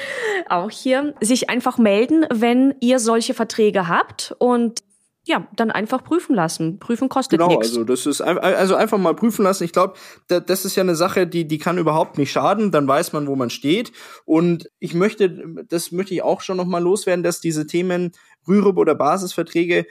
auch 0.49 0.71
hier, 0.71 1.14
sich 1.21 1.49
einfach 1.49 1.78
melden, 1.78 2.26
wenn 2.33 2.75
ihr 2.80 2.99
solche 2.99 3.35
Verträge 3.35 3.87
habt 3.87 4.35
und 4.38 4.83
ja, 5.29 5.48
dann 5.57 5.72
einfach 5.72 6.05
prüfen 6.05 6.37
lassen. 6.37 6.79
Prüfen 6.79 7.09
kostet 7.09 7.40
genau, 7.40 7.48
nichts. 7.48 7.70
Genau, 7.72 7.81
also 7.81 7.85
das 7.85 8.07
ist 8.07 8.20
also 8.20 8.77
einfach 8.77 8.96
mal 8.96 9.14
prüfen 9.14 9.42
lassen. 9.42 9.64
Ich 9.64 9.72
glaube, 9.72 9.94
das 10.29 10.64
ist 10.64 10.77
ja 10.77 10.85
eine 10.85 10.94
Sache, 10.94 11.27
die 11.27 11.48
die 11.48 11.59
kann 11.59 11.79
überhaupt 11.79 12.16
nicht 12.16 12.31
schaden. 12.31 12.70
Dann 12.70 12.87
weiß 12.87 13.12
man, 13.12 13.27
wo 13.27 13.35
man 13.35 13.51
steht. 13.51 13.90
Und 14.24 14.70
ich 14.79 14.94
möchte, 14.94 15.44
das 15.68 15.90
möchte 15.90 16.14
ich 16.14 16.22
auch 16.22 16.42
schon 16.42 16.57
noch 16.57 16.64
mal 16.64 16.83
loswerden, 16.83 17.24
dass 17.24 17.40
diese 17.40 17.66
Themen 17.66 18.12
Rürup 18.46 18.79
oder 18.79 18.94
Basisverträge 18.94 19.87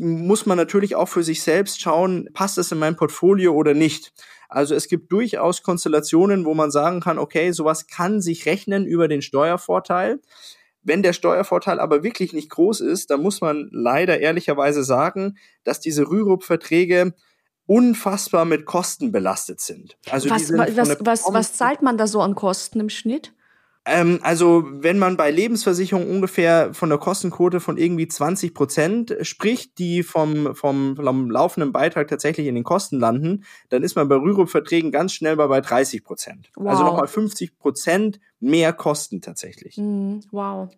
muss 0.00 0.46
man 0.46 0.56
natürlich 0.56 0.96
auch 0.96 1.08
für 1.08 1.22
sich 1.22 1.42
selbst 1.42 1.80
schauen, 1.80 2.28
passt 2.32 2.58
das 2.58 2.72
in 2.72 2.78
mein 2.78 2.96
Portfolio 2.96 3.52
oder 3.52 3.74
nicht. 3.74 4.12
Also 4.48 4.74
es 4.74 4.88
gibt 4.88 5.12
durchaus 5.12 5.62
Konstellationen, 5.62 6.44
wo 6.44 6.54
man 6.54 6.70
sagen 6.70 7.00
kann, 7.00 7.18
okay, 7.18 7.52
sowas 7.52 7.86
kann 7.86 8.20
sich 8.20 8.46
rechnen 8.46 8.86
über 8.86 9.06
den 9.06 9.22
Steuervorteil. 9.22 10.20
Wenn 10.82 11.02
der 11.02 11.12
Steuervorteil 11.12 11.78
aber 11.78 12.02
wirklich 12.02 12.32
nicht 12.32 12.50
groß 12.50 12.80
ist, 12.80 13.10
dann 13.10 13.22
muss 13.22 13.40
man 13.40 13.68
leider 13.70 14.18
ehrlicherweise 14.18 14.82
sagen, 14.82 15.36
dass 15.62 15.78
diese 15.78 16.08
Rürup-Verträge 16.08 17.14
unfassbar 17.66 18.46
mit 18.46 18.64
Kosten 18.64 19.12
belastet 19.12 19.60
sind. 19.60 19.96
Also 20.10 20.30
was, 20.30 20.50
was, 20.50 20.98
was, 21.00 21.24
was 21.28 21.52
zahlt 21.52 21.82
man 21.82 21.98
da 21.98 22.06
so 22.06 22.20
an 22.20 22.34
Kosten 22.34 22.80
im 22.80 22.88
Schnitt? 22.88 23.32
Ähm, 23.86 24.20
also 24.22 24.64
wenn 24.66 24.98
man 24.98 25.16
bei 25.16 25.30
Lebensversicherung 25.30 26.08
ungefähr 26.08 26.74
von 26.74 26.90
der 26.90 26.98
Kostenquote 26.98 27.60
von 27.60 27.78
irgendwie 27.78 28.08
20 28.08 28.52
Prozent 28.52 29.16
spricht, 29.22 29.78
die 29.78 30.02
vom, 30.02 30.54
vom, 30.54 30.96
vom 30.96 31.30
laufenden 31.30 31.72
Beitrag 31.72 32.08
tatsächlich 32.08 32.46
in 32.46 32.54
den 32.54 32.64
Kosten 32.64 32.98
landen, 32.98 33.44
dann 33.70 33.82
ist 33.82 33.96
man 33.96 34.08
bei 34.08 34.16
Rürup-Verträgen 34.16 34.92
ganz 34.92 35.14
schnell 35.14 35.36
bei, 35.36 35.46
bei 35.46 35.60
30 35.62 36.04
Prozent. 36.04 36.50
Also 36.56 36.64
wow. 36.64 36.70
Also 36.70 36.84
nochmal 36.84 37.08
50 37.08 37.58
Prozent 37.58 38.20
mehr 38.38 38.72
Kosten 38.74 39.22
tatsächlich. 39.22 39.78
Mm, 39.78 40.18
wow. 40.30 40.68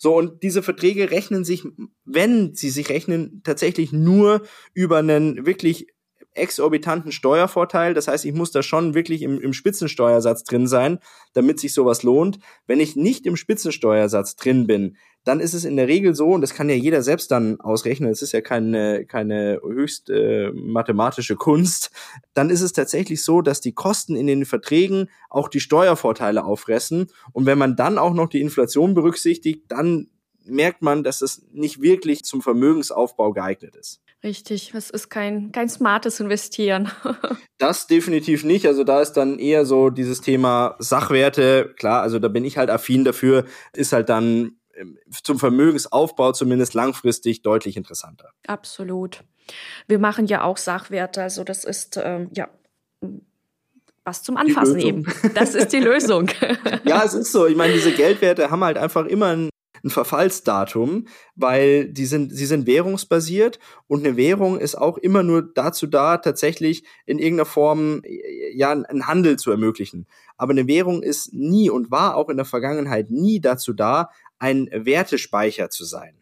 So, 0.00 0.16
und 0.16 0.44
diese 0.44 0.62
Verträge 0.62 1.10
rechnen 1.10 1.44
sich, 1.44 1.64
wenn 2.04 2.54
sie 2.54 2.70
sich 2.70 2.88
rechnen, 2.88 3.42
tatsächlich 3.42 3.92
nur 3.92 4.42
über 4.72 4.98
einen 4.98 5.44
wirklich 5.44 5.88
exorbitanten 6.38 7.12
Steuervorteil. 7.12 7.94
Das 7.94 8.08
heißt, 8.08 8.24
ich 8.24 8.34
muss 8.34 8.50
da 8.50 8.62
schon 8.62 8.94
wirklich 8.94 9.22
im, 9.22 9.40
im 9.40 9.52
Spitzensteuersatz 9.52 10.44
drin 10.44 10.66
sein, 10.66 10.98
damit 11.34 11.60
sich 11.60 11.74
sowas 11.74 12.02
lohnt. 12.02 12.38
Wenn 12.66 12.80
ich 12.80 12.96
nicht 12.96 13.26
im 13.26 13.36
Spitzensteuersatz 13.36 14.36
drin 14.36 14.66
bin, 14.66 14.96
dann 15.24 15.40
ist 15.40 15.52
es 15.52 15.64
in 15.64 15.76
der 15.76 15.88
Regel 15.88 16.14
so, 16.14 16.28
und 16.28 16.40
das 16.40 16.54
kann 16.54 16.70
ja 16.70 16.74
jeder 16.74 17.02
selbst 17.02 17.30
dann 17.30 17.60
ausrechnen, 17.60 18.10
es 18.10 18.22
ist 18.22 18.32
ja 18.32 18.40
keine, 18.40 19.04
keine 19.04 19.60
höchst 19.62 20.08
äh, 20.08 20.50
mathematische 20.52 21.36
Kunst, 21.36 21.90
dann 22.34 22.48
ist 22.48 22.62
es 22.62 22.72
tatsächlich 22.72 23.22
so, 23.22 23.42
dass 23.42 23.60
die 23.60 23.72
Kosten 23.72 24.16
in 24.16 24.26
den 24.26 24.46
Verträgen 24.46 25.10
auch 25.28 25.48
die 25.48 25.60
Steuervorteile 25.60 26.44
auffressen. 26.44 27.08
Und 27.32 27.44
wenn 27.46 27.58
man 27.58 27.76
dann 27.76 27.98
auch 27.98 28.14
noch 28.14 28.28
die 28.28 28.40
Inflation 28.40 28.94
berücksichtigt, 28.94 29.64
dann 29.68 30.08
merkt 30.44 30.80
man, 30.80 31.04
dass 31.04 31.20
es 31.20 31.42
nicht 31.52 31.82
wirklich 31.82 32.24
zum 32.24 32.40
Vermögensaufbau 32.40 33.32
geeignet 33.32 33.76
ist. 33.76 34.00
Richtig, 34.24 34.74
es 34.74 34.90
ist 34.90 35.10
kein, 35.10 35.52
kein 35.52 35.68
smartes 35.68 36.18
Investieren. 36.18 36.90
das 37.58 37.86
definitiv 37.86 38.44
nicht. 38.44 38.66
Also 38.66 38.82
da 38.82 39.00
ist 39.00 39.12
dann 39.12 39.38
eher 39.38 39.64
so 39.64 39.90
dieses 39.90 40.20
Thema 40.20 40.74
Sachwerte, 40.80 41.72
klar, 41.76 42.02
also 42.02 42.18
da 42.18 42.26
bin 42.26 42.44
ich 42.44 42.58
halt 42.58 42.68
affin 42.68 43.04
dafür, 43.04 43.44
ist 43.74 43.92
halt 43.92 44.08
dann 44.08 44.58
ähm, 44.74 44.98
zum 45.22 45.38
Vermögensaufbau 45.38 46.32
zumindest 46.32 46.74
langfristig 46.74 47.42
deutlich 47.42 47.76
interessanter. 47.76 48.30
Absolut. 48.46 49.22
Wir 49.86 50.00
machen 50.00 50.26
ja 50.26 50.42
auch 50.42 50.56
Sachwerte, 50.56 51.22
also 51.22 51.44
das 51.44 51.64
ist 51.64 51.96
ähm, 52.02 52.28
ja 52.34 52.48
was 54.08 54.22
zum 54.22 54.38
Anfassen 54.38 54.80
eben. 54.80 55.06
Das 55.34 55.54
ist 55.54 55.72
die 55.72 55.80
Lösung. 55.80 56.30
ja, 56.84 57.04
es 57.04 57.12
ist 57.12 57.30
so. 57.30 57.46
Ich 57.46 57.56
meine, 57.56 57.74
diese 57.74 57.92
Geldwerte 57.92 58.50
haben 58.50 58.64
halt 58.64 58.78
einfach 58.78 59.04
immer 59.04 59.26
ein 59.26 59.50
ein 59.84 59.90
Verfallsdatum, 59.90 61.06
weil 61.34 61.88
die 61.88 62.06
sind, 62.06 62.34
sie 62.34 62.46
sind 62.46 62.66
währungsbasiert 62.66 63.58
und 63.86 64.04
eine 64.04 64.16
Währung 64.16 64.58
ist 64.58 64.76
auch 64.76 64.98
immer 64.98 65.22
nur 65.22 65.42
dazu 65.42 65.86
da, 65.86 66.18
tatsächlich 66.18 66.84
in 67.06 67.18
irgendeiner 67.18 67.46
Form 67.46 68.02
ja 68.52 68.70
einen 68.70 69.06
Handel 69.06 69.38
zu 69.38 69.50
ermöglichen. 69.50 70.06
Aber 70.36 70.52
eine 70.52 70.66
Währung 70.66 71.02
ist 71.02 71.32
nie 71.32 71.70
und 71.70 71.90
war 71.90 72.16
auch 72.16 72.28
in 72.28 72.36
der 72.36 72.46
Vergangenheit 72.46 73.10
nie 73.10 73.40
dazu 73.40 73.72
da, 73.72 74.10
ein 74.38 74.68
Wertespeicher 74.72 75.70
zu 75.70 75.84
sein. 75.84 76.14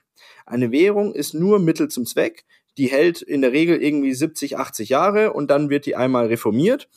Eine 0.47 0.71
Währung 0.71 1.15
ist 1.15 1.35
nur 1.35 1.59
Mittel 1.59 1.89
zum 1.89 2.07
Zweck 2.07 2.45
die 2.79 2.89
hält 2.89 3.23
in 3.23 3.41
der 3.41 3.53
Regel 3.53 3.83
irgendwie 3.83 4.13
70, 4.13 4.59
80 4.59 4.89
Jahre 4.91 5.33
und 5.33 5.51
dann 5.51 5.71
wird 5.71 5.87
die 5.87 5.97
einmal 5.97 6.27
reformiert. 6.27 6.89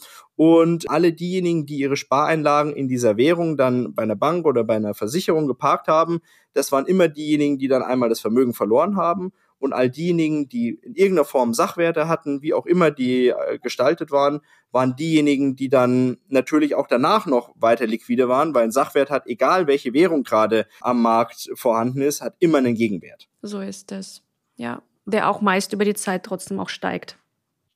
Und 0.41 0.89
alle 0.89 1.11
diejenigen, 1.11 1.65
die 1.65 1.79
ihre 1.79 1.97
Spareinlagen 1.97 2.73
in 2.73 2.87
dieser 2.87 3.17
Währung 3.17 3.57
dann 3.57 3.93
bei 3.93 4.03
einer 4.03 4.15
Bank 4.15 4.45
oder 4.45 4.63
bei 4.63 4.77
einer 4.77 4.93
Versicherung 4.93 5.47
geparkt 5.47 5.89
haben, 5.89 6.21
das 6.53 6.71
waren 6.71 6.85
immer 6.85 7.09
diejenigen, 7.09 7.57
die 7.57 7.67
dann 7.67 7.83
einmal 7.83 8.07
das 8.07 8.21
Vermögen 8.21 8.53
verloren 8.53 8.95
haben 8.95 9.33
und 9.57 9.73
all 9.73 9.89
diejenigen, 9.89 10.47
die 10.47 10.69
in 10.69 10.95
irgendeiner 10.95 11.25
Form 11.25 11.53
Sachwerte 11.53 12.07
hatten, 12.07 12.41
wie 12.41 12.53
auch 12.53 12.65
immer 12.65 12.89
die 12.89 13.27
äh, 13.27 13.59
gestaltet 13.61 14.11
waren, 14.11 14.39
waren 14.71 14.95
diejenigen, 14.95 15.57
die 15.57 15.67
dann 15.67 16.15
natürlich 16.29 16.73
auch 16.73 16.87
danach 16.87 17.25
noch 17.25 17.53
weiter 17.55 17.85
liquide 17.85 18.29
waren, 18.29 18.55
weil 18.55 18.63
ein 18.63 18.71
Sachwert 18.71 19.09
hat, 19.09 19.27
egal 19.27 19.67
welche 19.67 19.91
Währung 19.91 20.23
gerade 20.23 20.67
am 20.79 21.01
Markt 21.01 21.49
vorhanden 21.55 21.99
ist, 21.99 22.21
hat 22.21 22.37
immer 22.39 22.59
einen 22.59 22.75
Gegenwert. 22.75 23.27
So 23.41 23.59
ist 23.59 23.91
es. 23.91 24.23
Ja, 24.55 24.83
der 25.05 25.29
auch 25.29 25.41
meist 25.41 25.73
über 25.73 25.83
die 25.83 25.95
Zeit 25.95 26.23
trotzdem 26.23 26.61
auch 26.61 26.69
steigt 26.69 27.17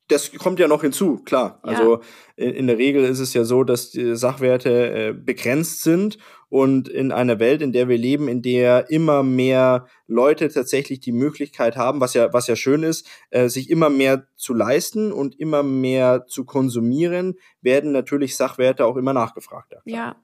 das 0.08 0.32
kommt 0.32 0.58
ja 0.58 0.68
noch 0.68 0.82
hinzu, 0.82 1.18
klar. 1.24 1.60
Ja. 1.64 1.70
Also 1.70 2.00
in, 2.36 2.50
in, 2.50 2.66
der 2.66 2.78
Regel 2.78 3.04
ist 3.04 3.20
es 3.20 3.32
ja 3.32 3.44
so, 3.44 3.64
dass 3.64 3.90
die 3.90 4.16
Sachwerte 4.16 4.70
äh, 4.70 5.12
begrenzt 5.12 5.82
sind 5.82 6.18
und 6.48 6.88
in 6.88 7.10
einer 7.10 7.38
Welt, 7.38 7.62
in 7.62 7.72
der 7.72 7.88
wir 7.88 7.96
leben, 7.96 8.28
in 8.28 8.42
der 8.42 8.90
immer 8.90 9.22
mehr 9.22 9.86
Leute 10.06 10.48
tatsächlich 10.48 11.00
die 11.00 11.12
Möglichkeit 11.12 11.76
haben, 11.76 12.00
was 12.00 12.14
ja 12.14 12.32
was 12.32 12.46
ja 12.46 12.56
schön 12.56 12.82
ist, 12.82 13.08
äh, 13.30 13.48
sich 13.48 13.70
immer 13.70 13.88
mehr 13.88 14.26
zu 14.36 14.52
leisten 14.52 15.10
und 15.10 15.38
immer 15.40 15.62
mehr 15.62 16.26
zu 16.26 16.44
konsumieren, 16.44 17.34
werden 17.62 17.92
natürlich 17.92 18.36
Sachwerte 18.36 18.84
auch 18.84 18.96
immer 18.96 19.14
nachgefragter. 19.14 19.80
Ja, 19.84 20.16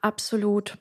absolut. 0.00 0.78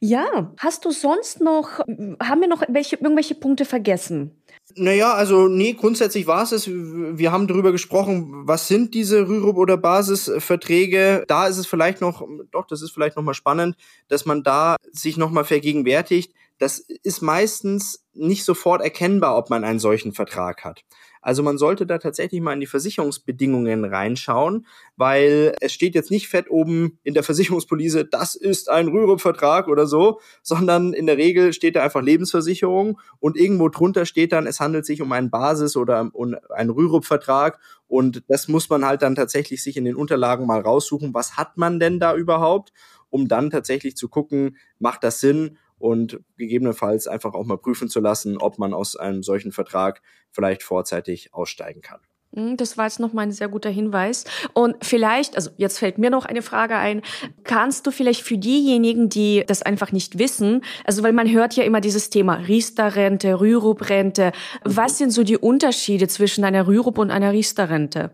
Ja, 0.00 0.52
hast 0.58 0.84
du 0.84 0.90
sonst 0.90 1.40
noch, 1.40 1.78
haben 1.78 2.40
wir 2.40 2.48
noch 2.48 2.62
welche, 2.68 2.96
irgendwelche 2.96 3.34
Punkte 3.34 3.64
vergessen? 3.64 4.42
Naja, 4.78 5.14
also 5.14 5.48
nee, 5.48 5.72
grundsätzlich 5.72 6.26
war 6.26 6.42
es 6.42 6.52
es. 6.52 6.68
Wir 6.68 7.32
haben 7.32 7.46
darüber 7.46 7.72
gesprochen, 7.72 8.46
was 8.46 8.68
sind 8.68 8.92
diese 8.94 9.26
Rürup- 9.26 9.56
oder 9.56 9.78
Basisverträge. 9.78 11.24
Da 11.28 11.46
ist 11.46 11.56
es 11.56 11.66
vielleicht 11.66 12.02
noch, 12.02 12.26
doch, 12.50 12.66
das 12.66 12.82
ist 12.82 12.90
vielleicht 12.90 13.16
noch 13.16 13.22
mal 13.22 13.32
spannend, 13.32 13.76
dass 14.08 14.26
man 14.26 14.42
da 14.42 14.76
sich 14.92 15.16
noch 15.16 15.30
mal 15.30 15.44
vergegenwärtigt. 15.44 16.34
Das 16.58 16.78
ist 16.78 17.22
meistens 17.22 18.04
nicht 18.12 18.44
sofort 18.44 18.82
erkennbar, 18.82 19.38
ob 19.38 19.48
man 19.48 19.64
einen 19.64 19.78
solchen 19.78 20.12
Vertrag 20.12 20.64
hat. 20.64 20.82
Also 21.22 21.42
man 21.42 21.58
sollte 21.58 21.86
da 21.86 21.98
tatsächlich 21.98 22.40
mal 22.40 22.52
in 22.52 22.60
die 22.60 22.66
Versicherungsbedingungen 22.66 23.84
reinschauen, 23.84 24.66
weil 24.96 25.54
es 25.60 25.72
steht 25.72 25.94
jetzt 25.94 26.10
nicht 26.10 26.28
fett 26.28 26.50
oben 26.50 26.98
in 27.02 27.14
der 27.14 27.22
Versicherungspolice, 27.22 28.04
das 28.04 28.34
ist 28.34 28.70
ein 28.70 28.88
Rürup-Vertrag 28.88 29.68
oder 29.68 29.86
so, 29.86 30.20
sondern 30.42 30.92
in 30.92 31.06
der 31.06 31.16
Regel 31.16 31.52
steht 31.52 31.76
da 31.76 31.82
einfach 31.82 32.02
Lebensversicherung 32.02 33.00
und 33.18 33.36
irgendwo 33.36 33.68
drunter 33.68 34.06
steht 34.06 34.32
dann, 34.32 34.46
es 34.46 34.60
handelt 34.60 34.86
sich 34.86 35.02
um 35.02 35.12
einen 35.12 35.30
Basis- 35.30 35.76
oder 35.76 36.10
um 36.12 36.36
einen 36.50 36.70
Rürup-Vertrag 36.70 37.58
und 37.88 38.24
das 38.28 38.48
muss 38.48 38.68
man 38.68 38.84
halt 38.84 39.02
dann 39.02 39.14
tatsächlich 39.14 39.62
sich 39.62 39.76
in 39.76 39.84
den 39.84 39.96
Unterlagen 39.96 40.46
mal 40.46 40.60
raussuchen, 40.60 41.14
was 41.14 41.36
hat 41.36 41.56
man 41.56 41.78
denn 41.78 42.00
da 42.00 42.14
überhaupt, 42.14 42.72
um 43.10 43.28
dann 43.28 43.50
tatsächlich 43.50 43.96
zu 43.96 44.08
gucken, 44.08 44.56
macht 44.78 45.04
das 45.04 45.20
Sinn 45.20 45.58
und 45.78 46.20
gegebenenfalls 46.36 47.06
einfach 47.06 47.34
auch 47.34 47.44
mal 47.44 47.58
prüfen 47.58 47.88
zu 47.88 48.00
lassen, 48.00 48.38
ob 48.38 48.58
man 48.58 48.74
aus 48.74 48.96
einem 48.96 49.22
solchen 49.22 49.52
Vertrag 49.52 50.02
vielleicht 50.30 50.62
vorzeitig 50.62 51.34
aussteigen 51.34 51.82
kann. 51.82 52.00
Hm, 52.34 52.56
das 52.56 52.76
war 52.76 52.84
jetzt 52.84 53.00
nochmal 53.00 53.26
ein 53.26 53.32
sehr 53.32 53.48
guter 53.48 53.70
Hinweis. 53.70 54.24
Und 54.52 54.76
vielleicht, 54.82 55.36
also 55.36 55.50
jetzt 55.56 55.78
fällt 55.78 55.98
mir 55.98 56.10
noch 56.10 56.26
eine 56.26 56.42
Frage 56.42 56.76
ein, 56.76 57.02
kannst 57.44 57.86
du 57.86 57.90
vielleicht 57.90 58.22
für 58.22 58.36
diejenigen, 58.36 59.08
die 59.08 59.44
das 59.46 59.62
einfach 59.62 59.92
nicht 59.92 60.18
wissen, 60.18 60.62
also 60.84 61.02
weil 61.02 61.12
man 61.12 61.30
hört 61.30 61.54
ja 61.54 61.64
immer 61.64 61.80
dieses 61.80 62.10
Thema 62.10 62.34
Riester-Rente, 62.34 63.40
Rürup-Rente, 63.40 64.32
was 64.64 64.92
mhm. 64.92 64.96
sind 64.96 65.10
so 65.10 65.24
die 65.24 65.38
Unterschiede 65.38 66.08
zwischen 66.08 66.44
einer 66.44 66.66
Rürup 66.66 66.98
und 66.98 67.10
einer 67.10 67.32
Riester-Rente? 67.32 68.10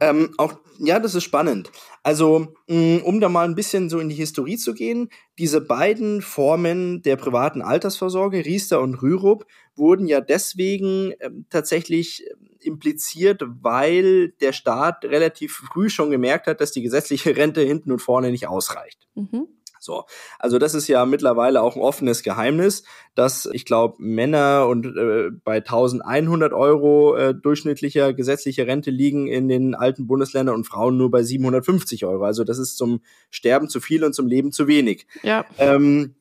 Ähm, 0.00 0.34
auch, 0.36 0.54
ja, 0.78 1.00
das 1.00 1.14
ist 1.14 1.24
spannend. 1.24 1.70
Also, 2.02 2.54
mm, 2.68 2.98
um 2.98 3.20
da 3.20 3.28
mal 3.28 3.44
ein 3.44 3.54
bisschen 3.54 3.90
so 3.90 3.98
in 3.98 4.08
die 4.08 4.14
Historie 4.14 4.56
zu 4.56 4.74
gehen, 4.74 5.08
diese 5.38 5.60
beiden 5.60 6.22
Formen 6.22 7.02
der 7.02 7.16
privaten 7.16 7.62
Altersvorsorge, 7.62 8.44
Riester 8.44 8.80
und 8.80 9.02
Rürup, 9.02 9.44
wurden 9.74 10.06
ja 10.06 10.20
deswegen 10.20 11.12
äh, 11.18 11.30
tatsächlich 11.50 12.24
ähm, 12.30 12.48
impliziert, 12.60 13.42
weil 13.46 14.30
der 14.40 14.52
Staat 14.52 15.04
relativ 15.04 15.64
früh 15.72 15.88
schon 15.90 16.10
gemerkt 16.10 16.46
hat, 16.46 16.60
dass 16.60 16.72
die 16.72 16.82
gesetzliche 16.82 17.36
Rente 17.36 17.60
hinten 17.60 17.92
und 17.92 18.00
vorne 18.00 18.30
nicht 18.30 18.48
ausreicht. 18.48 19.08
Mhm. 19.14 19.48
So, 19.88 20.04
also 20.38 20.58
das 20.58 20.74
ist 20.74 20.86
ja 20.86 21.06
mittlerweile 21.06 21.62
auch 21.62 21.74
ein 21.74 21.80
offenes 21.80 22.22
Geheimnis, 22.22 22.84
dass 23.14 23.48
ich 23.50 23.64
glaube 23.64 23.94
Männer 23.96 24.66
und 24.68 24.84
äh, 24.84 25.30
bei 25.42 25.56
1100 25.56 26.52
Euro 26.52 27.16
äh, 27.16 27.34
durchschnittlicher 27.34 28.12
gesetzlicher 28.12 28.66
Rente 28.66 28.90
liegen 28.90 29.28
in 29.28 29.48
den 29.48 29.74
alten 29.74 30.06
Bundesländern 30.06 30.56
und 30.56 30.64
Frauen 30.64 30.98
nur 30.98 31.10
bei 31.10 31.22
750 31.22 32.04
Euro. 32.04 32.24
Also 32.24 32.44
das 32.44 32.58
ist 32.58 32.76
zum 32.76 33.00
Sterben 33.30 33.70
zu 33.70 33.80
viel 33.80 34.04
und 34.04 34.12
zum 34.12 34.26
Leben 34.26 34.52
zu 34.52 34.68
wenig. 34.68 35.06
Ja. 35.22 35.46
Ähm, 35.56 36.16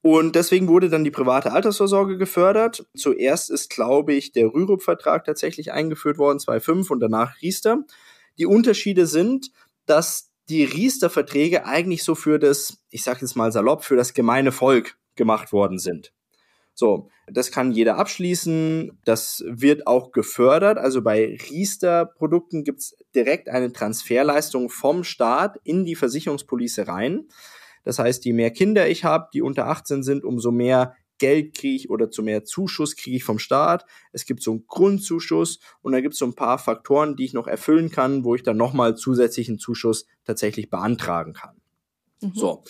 und 0.00 0.36
deswegen 0.36 0.68
wurde 0.68 0.88
dann 0.88 1.02
die 1.02 1.10
private 1.10 1.50
Altersvorsorge 1.50 2.18
gefördert. 2.18 2.86
Zuerst 2.96 3.50
ist, 3.50 3.68
glaube 3.68 4.12
ich, 4.12 4.30
der 4.30 4.54
Rürup-Vertrag 4.54 5.24
tatsächlich 5.24 5.72
eingeführt 5.72 6.18
worden, 6.18 6.38
2005 6.38 6.92
und 6.92 7.00
danach 7.00 7.42
Riester. 7.42 7.82
Die 8.38 8.46
Unterschiede 8.46 9.08
sind, 9.08 9.50
dass 9.86 10.27
die 10.48 10.64
Riester-Verträge 10.64 11.66
eigentlich 11.66 12.02
so 12.02 12.14
für 12.14 12.38
das, 12.38 12.78
ich 12.90 13.02
sage 13.02 13.20
jetzt 13.22 13.36
mal 13.36 13.52
salopp, 13.52 13.84
für 13.84 13.96
das 13.96 14.14
gemeine 14.14 14.52
Volk 14.52 14.98
gemacht 15.16 15.52
worden 15.52 15.78
sind. 15.78 16.12
So, 16.74 17.08
das 17.26 17.50
kann 17.50 17.72
jeder 17.72 17.96
abschließen, 17.96 19.00
das 19.04 19.44
wird 19.48 19.88
auch 19.88 20.12
gefördert. 20.12 20.78
Also 20.78 21.02
bei 21.02 21.36
Riester-Produkten 21.50 22.62
gibt's 22.62 22.96
direkt 23.14 23.48
eine 23.48 23.72
Transferleistung 23.72 24.70
vom 24.70 25.02
Staat 25.02 25.58
in 25.64 25.84
die 25.84 25.96
Versicherungspolice 25.96 26.86
rein. 26.86 27.26
Das 27.84 27.98
heißt, 27.98 28.24
je 28.24 28.32
mehr 28.32 28.52
Kinder 28.52 28.88
ich 28.88 29.04
habe, 29.04 29.28
die 29.34 29.42
unter 29.42 29.66
18 29.66 30.04
sind, 30.04 30.24
umso 30.24 30.52
mehr 30.52 30.94
Geld 31.18 31.56
kriege 31.56 31.76
ich 31.76 31.90
oder 31.90 32.10
zu 32.10 32.22
mehr 32.22 32.44
Zuschuss 32.44 32.96
kriege 32.96 33.16
ich 33.16 33.24
vom 33.24 33.38
Staat. 33.38 33.84
Es 34.12 34.24
gibt 34.24 34.42
so 34.42 34.52
einen 34.52 34.66
Grundzuschuss 34.66 35.60
und 35.82 35.92
da 35.92 36.00
gibt 36.00 36.14
es 36.14 36.18
so 36.18 36.26
ein 36.26 36.34
paar 36.34 36.58
Faktoren, 36.58 37.16
die 37.16 37.24
ich 37.24 37.34
noch 37.34 37.46
erfüllen 37.46 37.90
kann, 37.90 38.24
wo 38.24 38.34
ich 38.34 38.42
dann 38.42 38.56
nochmal 38.56 38.96
zusätzlichen 38.96 39.58
Zuschuss 39.58 40.06
tatsächlich 40.24 40.70
beantragen 40.70 41.32
kann. 41.32 41.56
Mhm. 42.20 42.32
So. 42.34 42.64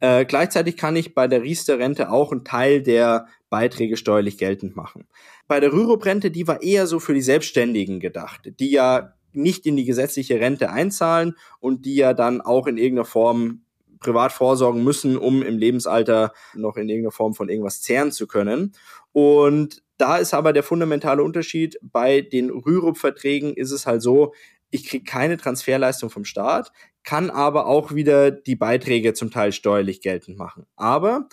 Äh, 0.00 0.24
gleichzeitig 0.24 0.76
kann 0.76 0.96
ich 0.96 1.14
bei 1.14 1.28
der 1.28 1.42
Riester-Rente 1.42 2.10
auch 2.10 2.32
einen 2.32 2.44
Teil 2.44 2.82
der 2.82 3.28
Beiträge 3.50 3.96
steuerlich 3.96 4.36
geltend 4.36 4.74
machen. 4.74 5.06
Bei 5.46 5.60
der 5.60 5.72
Rürup-Rente, 5.72 6.30
die 6.30 6.48
war 6.48 6.62
eher 6.62 6.86
so 6.86 6.98
für 6.98 7.14
die 7.14 7.22
Selbstständigen 7.22 8.00
gedacht, 8.00 8.52
die 8.58 8.70
ja 8.70 9.14
nicht 9.32 9.64
in 9.66 9.76
die 9.76 9.84
gesetzliche 9.84 10.40
Rente 10.40 10.70
einzahlen 10.70 11.36
und 11.60 11.86
die 11.86 11.94
ja 11.94 12.14
dann 12.14 12.40
auch 12.40 12.66
in 12.66 12.78
irgendeiner 12.78 13.04
Form 13.04 13.62
privat 14.02 14.32
vorsorgen 14.32 14.84
müssen, 14.84 15.16
um 15.16 15.42
im 15.42 15.56
Lebensalter 15.56 16.32
noch 16.54 16.76
in 16.76 16.88
irgendeiner 16.88 17.12
Form 17.12 17.34
von 17.34 17.48
irgendwas 17.48 17.80
zehren 17.80 18.12
zu 18.12 18.26
können. 18.26 18.72
Und 19.12 19.82
da 19.98 20.16
ist 20.16 20.34
aber 20.34 20.52
der 20.52 20.62
fundamentale 20.62 21.22
Unterschied. 21.22 21.78
Bei 21.82 22.20
den 22.20 22.50
Rürup-Verträgen 22.50 23.54
ist 23.54 23.70
es 23.70 23.86
halt 23.86 24.02
so, 24.02 24.34
ich 24.70 24.88
kriege 24.88 25.04
keine 25.04 25.36
Transferleistung 25.36 26.10
vom 26.10 26.24
Staat, 26.24 26.72
kann 27.04 27.30
aber 27.30 27.66
auch 27.66 27.94
wieder 27.94 28.30
die 28.30 28.56
Beiträge 28.56 29.12
zum 29.14 29.30
Teil 29.30 29.52
steuerlich 29.52 30.00
geltend 30.00 30.38
machen. 30.38 30.66
Aber 30.76 31.28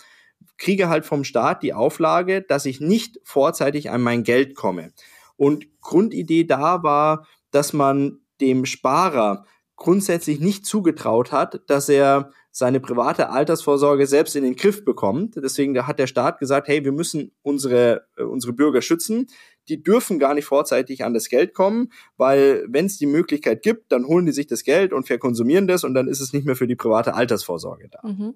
kriege 0.58 0.88
halt 0.88 1.06
vom 1.06 1.24
Staat 1.24 1.62
die 1.62 1.72
Auflage, 1.72 2.42
dass 2.42 2.66
ich 2.66 2.80
nicht 2.80 3.18
vorzeitig 3.24 3.90
an 3.90 4.02
mein 4.02 4.22
Geld 4.22 4.54
komme. 4.54 4.92
Und 5.36 5.66
Grundidee 5.80 6.44
da 6.44 6.82
war, 6.82 7.26
dass 7.50 7.72
man 7.72 8.20
dem 8.40 8.66
Sparer 8.66 9.46
grundsätzlich 9.76 10.38
nicht 10.38 10.66
zugetraut 10.66 11.32
hat, 11.32 11.62
dass 11.66 11.88
er 11.88 12.30
seine 12.52 12.80
private 12.80 13.30
Altersvorsorge 13.30 14.06
selbst 14.06 14.34
in 14.34 14.42
den 14.42 14.56
Griff 14.56 14.84
bekommt. 14.84 15.36
Deswegen 15.36 15.86
hat 15.86 15.98
der 15.98 16.06
Staat 16.06 16.38
gesagt, 16.38 16.68
hey, 16.68 16.84
wir 16.84 16.92
müssen 16.92 17.32
unsere, 17.42 18.06
äh, 18.16 18.22
unsere 18.22 18.52
Bürger 18.52 18.82
schützen. 18.82 19.28
Die 19.68 19.82
dürfen 19.82 20.18
gar 20.18 20.34
nicht 20.34 20.46
vorzeitig 20.46 21.04
an 21.04 21.14
das 21.14 21.28
Geld 21.28 21.54
kommen, 21.54 21.92
weil 22.16 22.64
wenn 22.68 22.86
es 22.86 22.98
die 22.98 23.06
Möglichkeit 23.06 23.62
gibt, 23.62 23.92
dann 23.92 24.06
holen 24.06 24.26
die 24.26 24.32
sich 24.32 24.48
das 24.48 24.64
Geld 24.64 24.92
und 24.92 25.06
verkonsumieren 25.06 25.68
das 25.68 25.84
und 25.84 25.94
dann 25.94 26.08
ist 26.08 26.20
es 26.20 26.32
nicht 26.32 26.44
mehr 26.44 26.56
für 26.56 26.66
die 26.66 26.76
private 26.76 27.14
Altersvorsorge 27.14 27.88
da. 27.88 28.06
Mhm. 28.06 28.34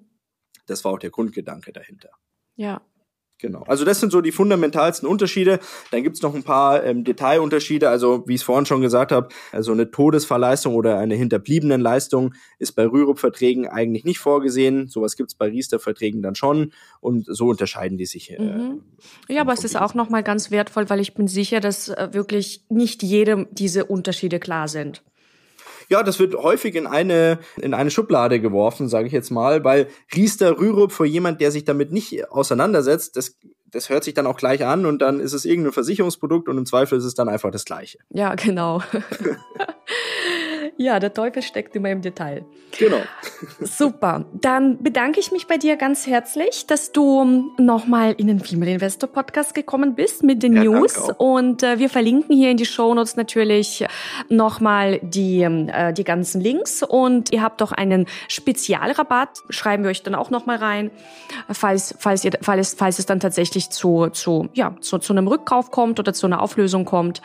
Das 0.65 0.85
war 0.85 0.93
auch 0.93 0.99
der 0.99 1.09
Grundgedanke 1.09 1.73
dahinter. 1.73 2.09
Ja, 2.55 2.81
Genau. 3.39 3.63
Also 3.67 3.83
das 3.83 3.99
sind 3.99 4.11
so 4.11 4.21
die 4.21 4.31
fundamentalsten 4.31 5.07
Unterschiede. 5.07 5.59
Dann 5.91 6.03
gibt's 6.03 6.21
noch 6.21 6.33
ein 6.33 6.43
paar 6.43 6.83
ähm, 6.85 7.03
Detailunterschiede. 7.03 7.89
Also 7.89 8.23
wie 8.27 8.35
ich 8.35 8.41
es 8.41 8.45
vorhin 8.45 8.65
schon 8.65 8.81
gesagt 8.81 9.11
habe, 9.11 9.27
also 9.51 9.73
eine 9.73 9.91
Todesverleistung 9.91 10.73
oder 10.73 10.97
eine 10.99 11.15
hinterbliebenen 11.15 11.81
Leistung 11.81 12.33
ist 12.59 12.73
bei 12.73 12.85
Rürup-Verträgen 12.85 13.67
eigentlich 13.67 14.05
nicht 14.05 14.19
vorgesehen. 14.19 14.87
Sowas 14.87 15.17
gibt's 15.17 15.35
bei 15.35 15.47
Riester-Verträgen 15.47 16.21
dann 16.21 16.35
schon. 16.35 16.71
Und 17.01 17.25
so 17.27 17.47
unterscheiden 17.47 17.97
die 17.97 18.05
sich. 18.05 18.31
Äh, 18.31 18.39
mhm. 18.39 18.83
Ja, 19.27 19.41
aber 19.41 19.53
es 19.53 19.65
ist 19.65 19.75
auch 19.75 19.93
nochmal 19.93 20.23
ganz 20.23 20.49
wertvoll, 20.49 20.89
weil 20.89 21.01
ich 21.01 21.13
bin 21.13 21.27
sicher, 21.27 21.59
dass 21.59 21.89
äh, 21.89 22.09
wirklich 22.13 22.63
nicht 22.69 23.03
jedem 23.03 23.47
diese 23.51 23.83
Unterschiede 23.85 24.39
klar 24.39 24.69
sind. 24.69 25.03
Ja, 25.89 26.03
das 26.03 26.19
wird 26.19 26.35
häufig 26.35 26.75
in 26.75 26.87
eine, 26.87 27.39
in 27.57 27.73
eine 27.73 27.91
Schublade 27.91 28.39
geworfen, 28.39 28.87
sage 28.87 29.07
ich 29.07 29.13
jetzt 29.13 29.31
mal, 29.31 29.63
weil 29.63 29.87
Riester 30.15 30.59
Rürup 30.59 30.91
für 30.91 31.05
jemand, 31.05 31.41
der 31.41 31.51
sich 31.51 31.65
damit 31.65 31.91
nicht 31.91 32.29
auseinandersetzt, 32.31 33.17
das, 33.17 33.37
das 33.65 33.89
hört 33.89 34.03
sich 34.03 34.13
dann 34.13 34.27
auch 34.27 34.37
gleich 34.37 34.65
an 34.65 34.85
und 34.85 35.01
dann 35.01 35.19
ist 35.19 35.33
es 35.33 35.45
irgendein 35.45 35.73
Versicherungsprodukt 35.73 36.49
und 36.49 36.57
im 36.57 36.65
Zweifel 36.65 36.97
ist 36.97 37.05
es 37.05 37.13
dann 37.13 37.29
einfach 37.29 37.51
das 37.51 37.65
Gleiche. 37.65 37.99
Ja, 38.09 38.35
genau. 38.35 38.81
Ja, 40.77 40.99
der 40.99 41.13
Teufel 41.13 41.41
steckt 41.41 41.75
immer 41.75 41.89
im 41.89 42.01
Detail. 42.01 42.45
Genau. 42.77 43.01
Super. 43.61 44.25
Dann 44.33 44.81
bedanke 44.83 45.19
ich 45.19 45.31
mich 45.31 45.47
bei 45.47 45.57
dir 45.57 45.77
ganz 45.77 46.07
herzlich, 46.07 46.67
dass 46.67 46.91
du 46.91 47.51
nochmal 47.57 48.13
in 48.17 48.27
den 48.27 48.39
Female 48.39 48.71
Investor 48.71 49.09
Podcast 49.09 49.53
gekommen 49.53 49.95
bist 49.95 50.23
mit 50.23 50.43
den 50.43 50.55
ja, 50.55 50.63
News. 50.63 51.09
Und 51.17 51.63
äh, 51.63 51.79
wir 51.79 51.89
verlinken 51.89 52.35
hier 52.35 52.51
in 52.51 52.57
die 52.57 52.65
Show 52.65 52.93
Notes 52.93 53.15
natürlich 53.15 53.85
nochmal 54.29 54.99
die, 55.01 55.41
äh, 55.41 55.93
die 55.93 56.03
ganzen 56.03 56.41
Links. 56.41 56.83
Und 56.83 57.31
ihr 57.31 57.41
habt 57.41 57.61
doch 57.61 57.71
einen 57.71 58.07
Spezialrabatt, 58.27 59.43
schreiben 59.49 59.83
wir 59.83 59.91
euch 59.91 60.03
dann 60.03 60.15
auch 60.15 60.29
nochmal 60.29 60.57
rein, 60.57 60.91
falls, 61.49 61.95
falls, 61.99 62.25
ihr, 62.25 62.31
falls, 62.41 62.73
falls 62.73 62.99
es 62.99 63.05
dann 63.05 63.19
tatsächlich 63.19 63.69
zu, 63.69 64.07
zu, 64.07 64.49
ja, 64.53 64.75
zu, 64.81 64.97
zu 64.97 65.13
einem 65.13 65.27
Rückkauf 65.27 65.71
kommt 65.71 65.99
oder 65.99 66.13
zu 66.13 66.27
einer 66.27 66.41
Auflösung 66.41 66.85
kommt. 66.85 67.21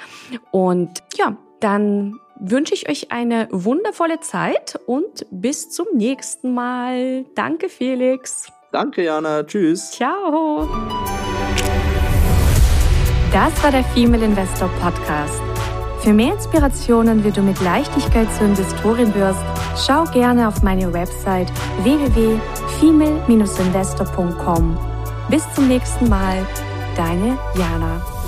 Und 0.50 1.02
ja, 1.16 1.36
dann 1.60 2.18
wünsche 2.40 2.74
ich 2.74 2.88
euch 2.88 3.12
eine 3.12 3.46
wundervolle 3.50 4.20
Zeit 4.20 4.80
und 4.86 5.26
bis 5.30 5.70
zum 5.70 5.86
nächsten 5.94 6.54
Mal. 6.54 7.26
Danke, 7.34 7.68
Felix. 7.68 8.48
Danke, 8.72 9.04
Jana. 9.04 9.44
Tschüss. 9.44 9.90
Ciao. 9.90 10.66
Das 13.32 13.62
war 13.62 13.70
der 13.70 13.84
Female 13.84 14.24
Investor 14.24 14.68
Podcast. 14.80 15.40
Für 16.00 16.12
mehr 16.12 16.34
Inspirationen, 16.34 17.22
wie 17.24 17.30
du 17.30 17.42
mit 17.42 17.60
Leichtigkeit 17.60 18.26
zur 18.34 18.46
Investorin 18.46 19.14
wirst, 19.14 19.38
schau 19.76 20.02
gerne 20.04 20.48
auf 20.48 20.62
meine 20.62 20.92
Website 20.92 21.52
www.female-investor.com. 21.82 24.78
Bis 25.28 25.44
zum 25.54 25.68
nächsten 25.68 26.08
Mal, 26.08 26.44
deine 26.96 27.38
Jana. 27.54 28.19